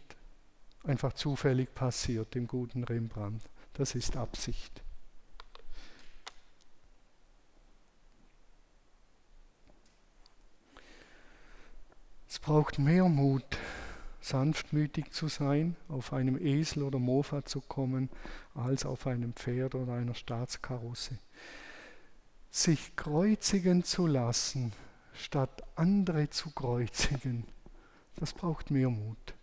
einfach 0.85 1.15
zufällig 1.15 1.75
passiert, 1.75 2.35
dem 2.35 2.47
guten 2.47 2.85
Rembrandt. 2.85 3.43
Das 3.73 3.95
ist 3.95 4.17
Absicht. 4.17 4.84
Es 12.35 12.41
braucht 12.41 12.81
mehr 12.81 13.09
Mut, 13.09 13.45
sanftmütig 14.21 15.13
zu 15.13 15.29
sein, 15.29 15.77
auf 15.87 16.13
einem 16.13 16.37
Esel 16.37 16.83
oder 16.83 16.99
Mofa 16.99 17.45
zu 17.45 17.61
kommen, 17.61 18.11
als 18.57 18.85
auf 18.85 19.07
einem 19.07 19.35
Pferd 19.35 19.77
oder 19.77 19.93
einer 19.93 20.15
Staatskarosse. 20.15 21.17
Sich 22.51 22.97
kreuzigen 22.97 23.85
zu 23.85 24.09
lassen, 24.09 24.73
statt 25.13 25.63
andere 25.77 26.29
zu 26.29 26.51
kreuzigen, 26.51 27.45
das 28.17 28.33
braucht 28.33 28.73
mehr 28.73 28.91
Mut. 28.91 29.35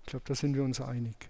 Ich 0.00 0.06
glaube, 0.06 0.24
da 0.26 0.34
sind 0.34 0.54
wir 0.54 0.64
uns 0.64 0.80
einig. 0.80 1.28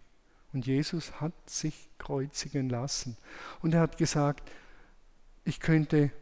Und 0.53 0.65
Jesus 0.65 1.21
hat 1.21 1.35
sich 1.51 1.89
kreuzigen 1.99 2.69
lassen. 2.69 3.17
Und 3.63 3.75
er 3.75 3.81
hat 3.81 3.99
gesagt, 3.99 4.49
ich 5.43 5.59
könnte 5.59 6.13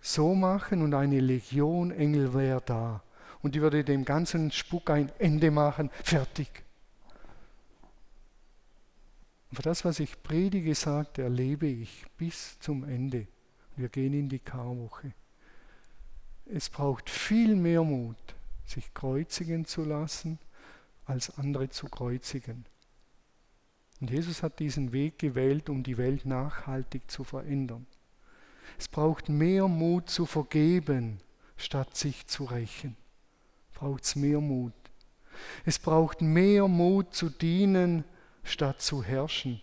so 0.00 0.36
machen 0.36 0.82
und 0.82 0.94
eine 0.94 1.18
Legion 1.18 1.90
Engel 1.90 2.32
wäre 2.32 2.62
da. 2.64 3.02
Und 3.42 3.54
die 3.54 3.60
würde 3.60 3.84
dem 3.84 4.04
ganzen 4.04 4.50
Spuk 4.50 4.90
ein 4.90 5.12
Ende 5.18 5.50
machen. 5.50 5.90
Fertig. 6.02 6.64
Für 9.52 9.62
das, 9.62 9.84
was 9.84 10.00
ich 10.00 10.22
predige, 10.22 10.74
sagt, 10.74 11.18
erlebe 11.18 11.66
ich 11.66 12.04
bis 12.16 12.58
zum 12.58 12.84
Ende. 12.84 13.26
Wir 13.76 13.88
gehen 13.88 14.12
in 14.12 14.28
die 14.28 14.40
Karwoche. 14.40 15.12
Es 16.44 16.68
braucht 16.68 17.08
viel 17.08 17.54
mehr 17.54 17.82
Mut, 17.82 18.16
sich 18.64 18.92
kreuzigen 18.92 19.64
zu 19.64 19.84
lassen, 19.84 20.38
als 21.06 21.36
andere 21.38 21.70
zu 21.70 21.88
kreuzigen. 21.88 22.66
Und 24.00 24.10
Jesus 24.10 24.42
hat 24.42 24.58
diesen 24.58 24.92
Weg 24.92 25.18
gewählt, 25.18 25.68
um 25.68 25.82
die 25.82 25.98
Welt 25.98 26.24
nachhaltig 26.24 27.10
zu 27.10 27.24
verändern. 27.24 27.86
Es 28.78 28.88
braucht 28.88 29.28
mehr 29.28 29.66
Mut 29.66 30.08
zu 30.08 30.26
vergeben, 30.26 31.18
statt 31.56 31.96
sich 31.96 32.26
zu 32.26 32.44
rächen. 32.44 32.96
Braucht 33.78 34.04
es 34.04 34.16
mehr 34.16 34.40
Mut. 34.40 34.72
Es 35.64 35.78
braucht 35.78 36.20
mehr 36.20 36.66
Mut 36.66 37.14
zu 37.14 37.30
dienen, 37.30 38.04
statt 38.42 38.82
zu 38.82 39.04
herrschen. 39.04 39.62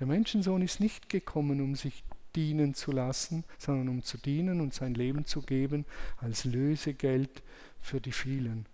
Der 0.00 0.08
Menschensohn 0.08 0.62
ist 0.62 0.80
nicht 0.80 1.08
gekommen, 1.08 1.60
um 1.60 1.76
sich 1.76 2.02
dienen 2.34 2.74
zu 2.74 2.90
lassen, 2.90 3.44
sondern 3.58 3.88
um 3.88 4.02
zu 4.02 4.18
dienen 4.18 4.60
und 4.60 4.74
sein 4.74 4.94
Leben 4.94 5.24
zu 5.24 5.42
geben 5.42 5.84
als 6.16 6.44
Lösegeld 6.44 7.42
für 7.80 8.00
die 8.00 8.12
vielen. 8.12 8.66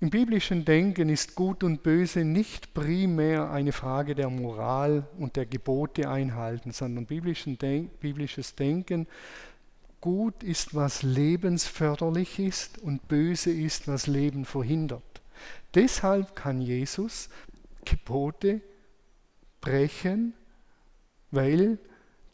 Im 0.00 0.10
biblischen 0.10 0.64
Denken 0.64 1.08
ist 1.08 1.34
Gut 1.34 1.64
und 1.64 1.82
Böse 1.82 2.24
nicht 2.24 2.72
primär 2.72 3.50
eine 3.50 3.72
Frage 3.72 4.14
der 4.14 4.30
Moral 4.30 5.08
und 5.18 5.34
der 5.36 5.46
Gebote 5.46 6.08
einhalten, 6.08 6.70
sondern 6.70 7.06
biblisches 7.06 8.54
Denken, 8.54 9.06
Gut 10.00 10.44
ist, 10.44 10.76
was 10.76 11.02
lebensförderlich 11.02 12.38
ist 12.38 12.78
und 12.78 13.08
Böse 13.08 13.50
ist, 13.50 13.88
was 13.88 14.06
Leben 14.06 14.44
verhindert. 14.44 15.02
Deshalb 15.74 16.36
kann 16.36 16.60
Jesus 16.60 17.28
Gebote 17.84 18.60
brechen 19.60 20.34
weil 21.30 21.78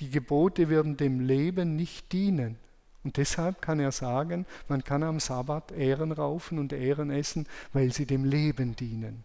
die 0.00 0.10
Gebote 0.10 0.68
werden 0.68 0.96
dem 0.96 1.20
Leben 1.20 1.76
nicht 1.76 2.12
dienen. 2.12 2.56
Und 3.04 3.18
deshalb 3.18 3.60
kann 3.60 3.80
er 3.80 3.92
sagen, 3.92 4.46
man 4.68 4.82
kann 4.82 5.02
am 5.02 5.20
Sabbat 5.20 5.72
Ehren 5.72 6.10
raufen 6.10 6.58
und 6.58 6.72
Ehren 6.72 7.10
essen, 7.10 7.46
weil 7.72 7.92
sie 7.92 8.06
dem 8.06 8.24
Leben 8.24 8.74
dienen. 8.74 9.24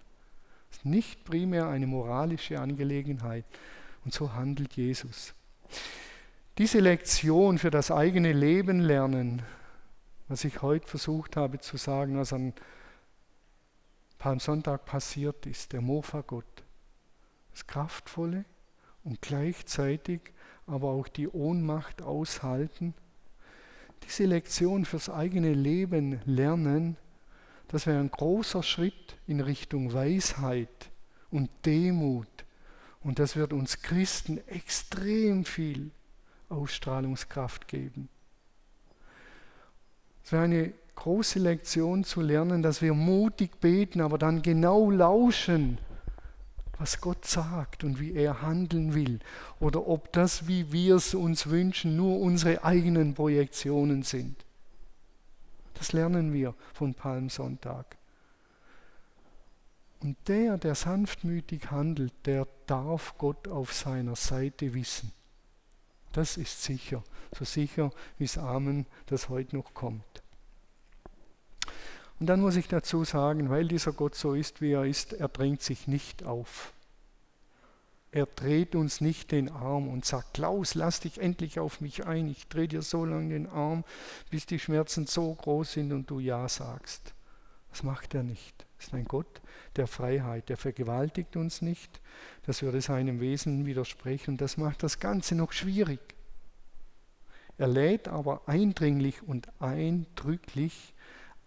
Das 0.69 0.79
ist 0.79 0.85
nicht 0.85 1.23
primär 1.23 1.67
eine 1.67 1.87
moralische 1.87 2.59
Angelegenheit. 2.59 3.45
Und 4.03 4.13
so 4.13 4.33
handelt 4.33 4.73
Jesus. 4.73 5.33
Diese 6.57 6.79
Lektion 6.79 7.57
für 7.57 7.71
das 7.71 7.89
eigene 7.89 8.33
Leben 8.33 8.81
lernen, 8.81 9.41
was 10.27 10.43
ich 10.43 10.61
heute 10.61 10.87
versucht 10.87 11.37
habe 11.37 11.59
zu 11.59 11.77
sagen, 11.77 12.17
was 12.17 12.33
an 12.33 12.53
Palmsonntag 14.17 14.85
passiert 14.85 15.45
ist, 15.45 15.71
der 15.71 15.81
Mofa-Gott. 15.81 16.63
Das 17.51 17.65
Kraftvolle 17.65 18.43
und 19.03 19.21
gleichzeitig 19.21 20.19
aber 20.67 20.89
auch 20.89 21.07
die 21.07 21.29
Ohnmacht 21.29 22.01
aushalten. 22.01 22.93
Diese 24.05 24.25
Lektion 24.25 24.85
fürs 24.85 25.09
eigene 25.09 25.53
Leben 25.53 26.19
lernen, 26.25 26.97
das 27.67 27.85
wäre 27.85 27.99
ein 27.99 28.11
großer 28.11 28.63
Schritt 28.63 29.17
in 29.27 29.41
Richtung 29.41 29.93
Weisheit 29.93 30.89
und 31.29 31.49
Demut. 31.65 32.27
Und 33.01 33.19
das 33.19 33.35
wird 33.35 33.53
uns 33.53 33.81
Christen 33.81 34.39
extrem 34.47 35.45
viel 35.45 35.91
Ausstrahlungskraft 36.49 37.67
geben. 37.67 38.09
Es 40.23 40.31
wäre 40.31 40.43
eine 40.43 40.73
große 40.95 41.39
Lektion 41.39 42.03
zu 42.03 42.21
lernen, 42.21 42.61
dass 42.61 42.81
wir 42.81 42.93
mutig 42.93 43.59
beten, 43.61 44.01
aber 44.01 44.17
dann 44.17 44.41
genau 44.41 44.91
lauschen, 44.91 45.77
was 46.79 47.01
Gott 47.01 47.25
sagt 47.25 47.83
und 47.83 47.99
wie 47.99 48.13
er 48.13 48.41
handeln 48.41 48.95
will. 48.95 49.19
Oder 49.59 49.87
ob 49.87 50.11
das, 50.13 50.47
wie 50.47 50.71
wir 50.71 50.95
es 50.95 51.13
uns 51.13 51.47
wünschen, 51.47 51.95
nur 51.95 52.19
unsere 52.19 52.63
eigenen 52.63 53.13
Projektionen 53.13 54.03
sind. 54.03 54.45
Das 55.75 55.91
lernen 55.93 56.33
wir 56.33 56.55
von 56.73 56.93
Palmsonntag. 56.93 57.97
Und 60.01 60.15
der, 60.27 60.57
der 60.57 60.75
sanftmütig 60.75 61.69
handelt, 61.69 62.13
der 62.25 62.47
darf 62.65 63.17
Gott 63.17 63.49
auf 63.49 63.73
seiner 63.73 64.15
Seite 64.15 64.73
wissen. 64.73 65.11
Das 66.13 66.37
ist 66.37 66.63
sicher, 66.63 67.03
so 67.37 67.43
sicher 67.43 67.91
wie 68.17 68.23
es 68.23 68.37
Amen, 68.37 68.85
das 69.07 69.29
heute 69.29 69.57
noch 69.57 69.73
kommt. 69.73 70.23
Und 72.19 72.27
dann 72.27 72.41
muss 72.41 72.55
ich 72.57 72.67
dazu 72.67 73.03
sagen, 73.03 73.49
weil 73.49 73.67
dieser 73.67 73.93
Gott 73.93 74.15
so 74.15 74.33
ist, 74.33 74.61
wie 74.61 74.71
er 74.71 74.85
ist, 74.85 75.13
er 75.13 75.29
drängt 75.29 75.61
sich 75.61 75.87
nicht 75.87 76.23
auf. 76.23 76.73
Er 78.11 78.25
dreht 78.25 78.75
uns 78.75 79.01
nicht 79.01 79.31
den 79.31 79.49
Arm 79.49 79.87
und 79.87 80.03
sagt, 80.03 80.33
Klaus, 80.33 80.73
lass 80.73 80.99
dich 80.99 81.21
endlich 81.21 81.59
auf 81.59 81.79
mich 81.79 82.05
ein. 82.07 82.27
Ich 82.27 82.47
drehe 82.47 82.67
dir 82.67 82.81
so 82.81 83.05
lange 83.05 83.29
den 83.29 83.47
Arm, 83.47 83.83
bis 84.31 84.47
die 84.47 84.59
Schmerzen 84.59 85.05
so 85.05 85.33
groß 85.33 85.73
sind 85.73 85.91
und 85.93 86.09
du 86.09 86.19
Ja 86.19 86.49
sagst. 86.49 87.13
Das 87.69 87.83
macht 87.83 88.15
er 88.15 88.23
nicht. 88.23 88.65
Das 88.77 88.87
ist 88.87 88.93
ein 88.93 89.05
Gott 89.05 89.41
der 89.75 89.85
Freiheit. 89.85 90.49
Der 90.49 90.57
vergewaltigt 90.57 91.35
uns 91.35 91.61
nicht. 91.61 92.01
Das 92.47 92.63
würde 92.63 92.81
seinem 92.81 93.19
Wesen 93.19 93.67
widersprechen. 93.67 94.37
Das 94.37 94.57
macht 94.57 94.81
das 94.81 94.99
Ganze 94.99 95.35
noch 95.35 95.51
schwierig. 95.51 95.99
Er 97.59 97.67
lädt 97.67 98.07
aber 98.07 98.47
eindringlich 98.47 99.21
und 99.21 99.49
eindrücklich, 99.61 100.93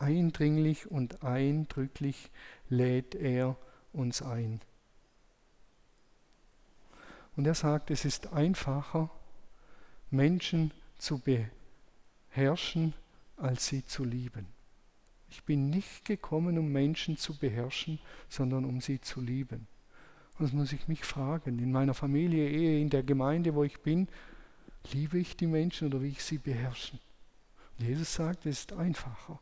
eindringlich 0.03 0.91
und 0.91 1.23
eindrücklich 1.23 2.31
lädt 2.69 3.15
er 3.15 3.57
uns 3.93 4.21
ein. 4.21 4.61
Und 7.37 7.47
er 7.47 7.55
sagt, 7.55 7.91
es 7.91 8.05
ist 8.05 8.33
einfacher, 8.33 9.11
Menschen 10.11 10.73
zu 10.99 11.23
beherrschen, 12.31 12.95
als 13.37 13.67
sie 13.67 13.85
zu 13.87 14.05
lieben. 14.05 14.47
Ich 15.31 15.45
bin 15.45 15.71
nicht 15.71 16.05
gekommen, 16.05 16.59
um 16.59 16.71
Menschen 16.71 17.17
zu 17.17 17.39
beherrschen, 17.39 17.99
sondern 18.29 18.67
um 18.67 18.83
sie 18.83 19.01
zu 19.01 19.23
lieben. 19.23 19.67
Und 20.39 20.45
das 20.45 20.53
muss 20.53 20.73
ich 20.73 20.89
mich 20.89 21.05
fragen. 21.05 21.59
In 21.59 21.73
meiner 21.73 21.95
Familie, 21.95 22.49
Ehe, 22.49 22.81
in 22.81 22.91
der 22.91 23.03
Gemeinde, 23.03 23.55
wo 23.55 23.65
ich 23.65 23.81
bin, 23.81 24.09
liebe 24.93 25.19
ich 25.19 25.37
die 25.37 25.47
Menschen 25.47 25.89
oder 25.89 26.03
will 26.03 26.11
ich 26.11 26.23
sie 26.23 26.39
beherrschen? 26.39 27.01
Und 27.79 27.87
Jesus 27.87 28.13
sagt, 28.13 28.45
es 28.45 28.61
ist 28.61 28.73
einfacher, 28.75 29.41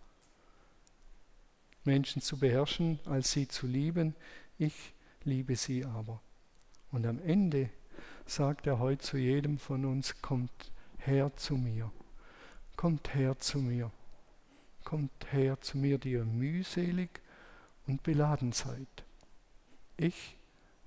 Menschen 1.84 2.22
zu 2.22 2.38
beherrschen, 2.38 3.00
als 3.04 3.32
sie 3.32 3.48
zu 3.48 3.66
lieben. 3.66 4.14
Ich 4.58 4.92
liebe 5.24 5.56
sie 5.56 5.84
aber. 5.84 6.20
Und 6.92 7.06
am 7.06 7.20
Ende 7.20 7.70
sagt 8.26 8.66
er 8.66 8.78
heute 8.78 9.02
zu 9.02 9.16
jedem 9.16 9.58
von 9.58 9.84
uns, 9.84 10.20
kommt 10.22 10.72
her 10.98 11.34
zu 11.36 11.56
mir, 11.56 11.90
kommt 12.76 13.14
her 13.14 13.38
zu 13.38 13.58
mir, 13.58 13.90
kommt 14.84 15.32
her 15.32 15.60
zu 15.60 15.78
mir, 15.78 15.98
die 15.98 16.12
ihr 16.12 16.24
mühselig 16.24 17.20
und 17.86 18.02
beladen 18.02 18.52
seid. 18.52 19.04
Ich 19.96 20.36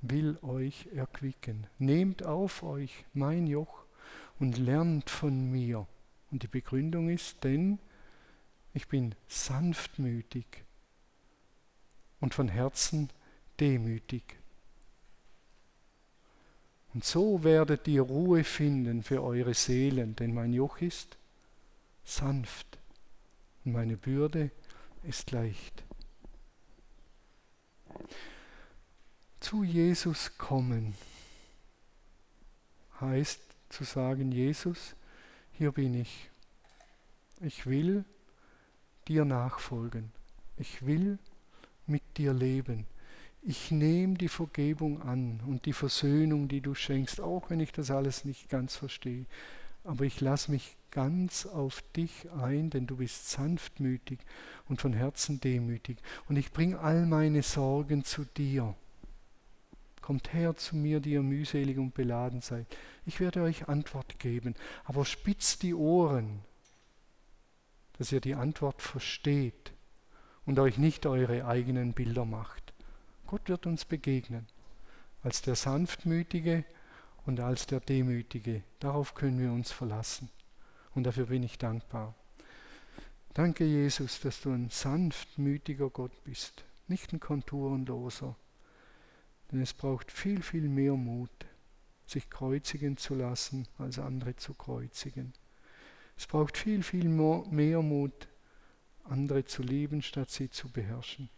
will 0.02 0.38
euch 0.42 0.88
erquicken. 0.94 1.68
Nehmt 1.80 2.24
auf 2.24 2.64
euch 2.64 3.06
mein 3.14 3.48
Joch 3.48 3.86
und 4.40 4.58
lernt 4.58 5.10
von 5.10 5.52
mir. 5.52 5.88
Und 6.32 6.44
die 6.44 6.48
Begründung 6.48 7.10
ist, 7.10 7.44
denn 7.44 7.80
ich 8.74 8.88
bin 8.88 9.16
sanftmütig 9.28 10.46
und 12.24 12.34
von 12.34 12.48
Herzen 12.48 13.10
demütig. 13.60 14.24
Und 16.94 17.04
so 17.04 17.44
werdet 17.44 17.86
ihr 17.90 18.02
Ruhe 18.02 18.46
finden 18.46 19.04
für 19.04 19.22
eure 19.22 19.54
Seelen, 19.54 20.16
denn 20.16 20.34
mein 20.34 20.54
Joch 20.54 20.78
ist 20.78 21.18
sanft 22.06 22.80
und 23.66 23.74
meine 23.74 23.98
Bürde 23.98 24.52
ist 25.04 25.32
leicht. 25.32 25.84
Zu 29.42 29.66
Jesus 29.66 30.38
kommen 30.38 30.96
heißt 33.02 33.42
zu 33.68 33.84
sagen, 33.84 34.32
Jesus, 34.32 34.96
hier 35.52 35.74
bin 35.74 35.94
ich. 35.94 36.30
Ich 37.42 37.66
will 37.66 38.06
dir 39.10 39.26
nachfolgen. 39.26 40.14
Ich 40.56 40.86
will 40.86 41.20
mit 41.88 42.04
dir 42.18 42.34
leben 42.34 42.86
ich 43.46 43.72
nehme 43.72 44.14
die 44.14 44.30
Vergebung 44.30 45.02
an 45.02 45.42
und 45.46 45.66
die 45.66 45.74
Versöhnung, 45.74 46.48
die 46.48 46.62
du 46.62 46.76
schenkst, 46.76 47.20
auch 47.20 47.50
wenn 47.50 47.60
ich 47.60 47.74
das 47.74 47.92
alles 47.92 48.24
nicht 48.24 48.50
ganz 48.50 48.78
verstehe. 48.78 49.26
Aber 49.84 50.06
ich 50.06 50.22
lasse 50.22 50.50
mich 50.50 50.78
ganz 50.92 51.46
auf 51.46 51.84
dich 51.94 52.32
ein, 52.32 52.70
denn 52.70 52.88
du 52.88 52.98
bist 52.98 53.30
sanftmütig 53.30 54.20
und 54.70 54.80
von 54.80 54.94
Herzen 54.94 55.42
demütig. 55.42 55.98
Und 56.30 56.38
ich 56.38 56.54
bringe 56.54 56.80
all 56.80 57.06
meine 57.06 57.44
Sorgen 57.44 58.06
zu 58.06 58.24
dir. 58.24 58.76
Kommt 60.00 60.34
her 60.34 60.56
zu 60.56 60.78
mir, 60.78 61.02
die 61.02 61.12
ihr 61.12 61.24
mühselig 61.24 61.78
und 61.78 61.94
beladen 61.94 62.40
seid. 62.40 62.66
Ich 63.06 63.20
werde 63.20 63.42
euch 63.42 63.68
Antwort 63.68 64.20
geben, 64.20 64.56
aber 64.86 65.04
spitzt 65.04 65.64
die 65.64 65.74
Ohren, 65.74 66.40
dass 67.98 68.14
ihr 68.14 68.22
die 68.22 68.36
Antwort 68.36 68.82
versteht 68.82 69.73
und 70.46 70.60
euch 70.60 70.78
nicht 70.78 71.06
eure 71.06 71.46
eigenen 71.46 71.94
Bilder 71.94 72.26
macht. 72.26 72.74
Gott 73.28 73.50
wird 73.50 73.66
uns 73.66 73.86
begegnen 73.86 74.48
als 75.24 75.42
der 75.42 75.56
Sanftmütige 75.56 76.66
und 77.26 77.40
als 77.40 77.66
der 77.66 77.80
Demütige. 77.80 78.64
Darauf 78.80 79.16
können 79.16 79.40
wir 79.40 79.52
uns 79.52 79.72
verlassen. 79.72 80.30
Und 80.94 81.06
dafür 81.06 81.28
bin 81.28 81.44
ich 81.44 81.58
dankbar. 81.58 82.14
Danke, 83.34 83.66
Jesus, 83.66 84.20
dass 84.20 84.42
du 84.42 84.52
ein 84.52 84.70
sanftmütiger 84.70 85.90
Gott 85.90 86.24
bist, 86.24 86.66
nicht 86.88 87.14
ein 87.14 87.20
konturenloser. 87.20 88.36
Denn 89.52 89.62
es 89.62 89.74
braucht 89.74 90.12
viel, 90.12 90.44
viel 90.44 90.68
mehr 90.68 90.94
Mut, 90.94 91.32
sich 92.06 92.30
kreuzigen 92.30 92.98
zu 92.98 93.16
lassen, 93.16 93.68
als 93.80 93.98
andere 93.98 94.36
zu 94.36 94.54
kreuzigen. 94.54 95.34
Es 96.16 96.28
braucht 96.28 96.58
viel, 96.58 96.84
viel 96.84 97.10
mehr 97.10 97.82
Mut, 97.82 98.28
andere 99.04 99.46
zu 99.46 99.62
lieben, 99.62 100.02
statt 100.02 100.30
sie 100.30 100.50
zu 100.50 100.70
beherrschen. 100.70 101.30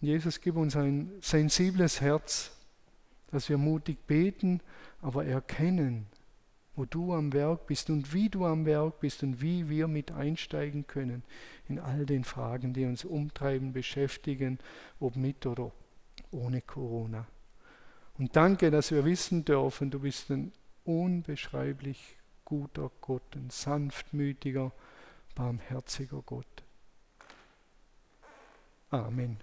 Jesus, 0.00 0.40
gib 0.40 0.56
uns 0.56 0.76
ein 0.76 1.10
sensibles 1.20 2.00
Herz, 2.00 2.52
dass 3.30 3.48
wir 3.48 3.58
mutig 3.58 4.06
beten, 4.06 4.60
aber 5.00 5.24
erkennen, 5.24 6.06
wo 6.76 6.84
du 6.84 7.14
am 7.14 7.32
Werk 7.32 7.66
bist 7.66 7.88
und 7.88 8.12
wie 8.12 8.28
du 8.28 8.44
am 8.44 8.66
Werk 8.66 9.00
bist 9.00 9.22
und 9.22 9.40
wie 9.40 9.68
wir 9.68 9.88
mit 9.88 10.12
einsteigen 10.12 10.86
können 10.86 11.22
in 11.68 11.78
all 11.78 12.04
den 12.04 12.24
Fragen, 12.24 12.74
die 12.74 12.84
uns 12.84 13.04
umtreiben, 13.04 13.72
beschäftigen, 13.72 14.58
ob 15.00 15.16
mit 15.16 15.46
oder 15.46 15.72
ohne 16.30 16.60
Corona. 16.60 17.26
Und 18.18 18.36
danke, 18.36 18.70
dass 18.70 18.90
wir 18.90 19.04
wissen 19.04 19.44
dürfen, 19.44 19.90
du 19.90 20.00
bist 20.00 20.30
ein 20.30 20.52
unbeschreiblich 20.84 22.16
guter 22.46 22.90
Gott, 23.02 23.36
ein 23.36 23.50
sanftmütiger, 23.50 24.72
barmherziger 25.34 26.22
Gott. 26.22 26.64
Amen. 28.90 29.36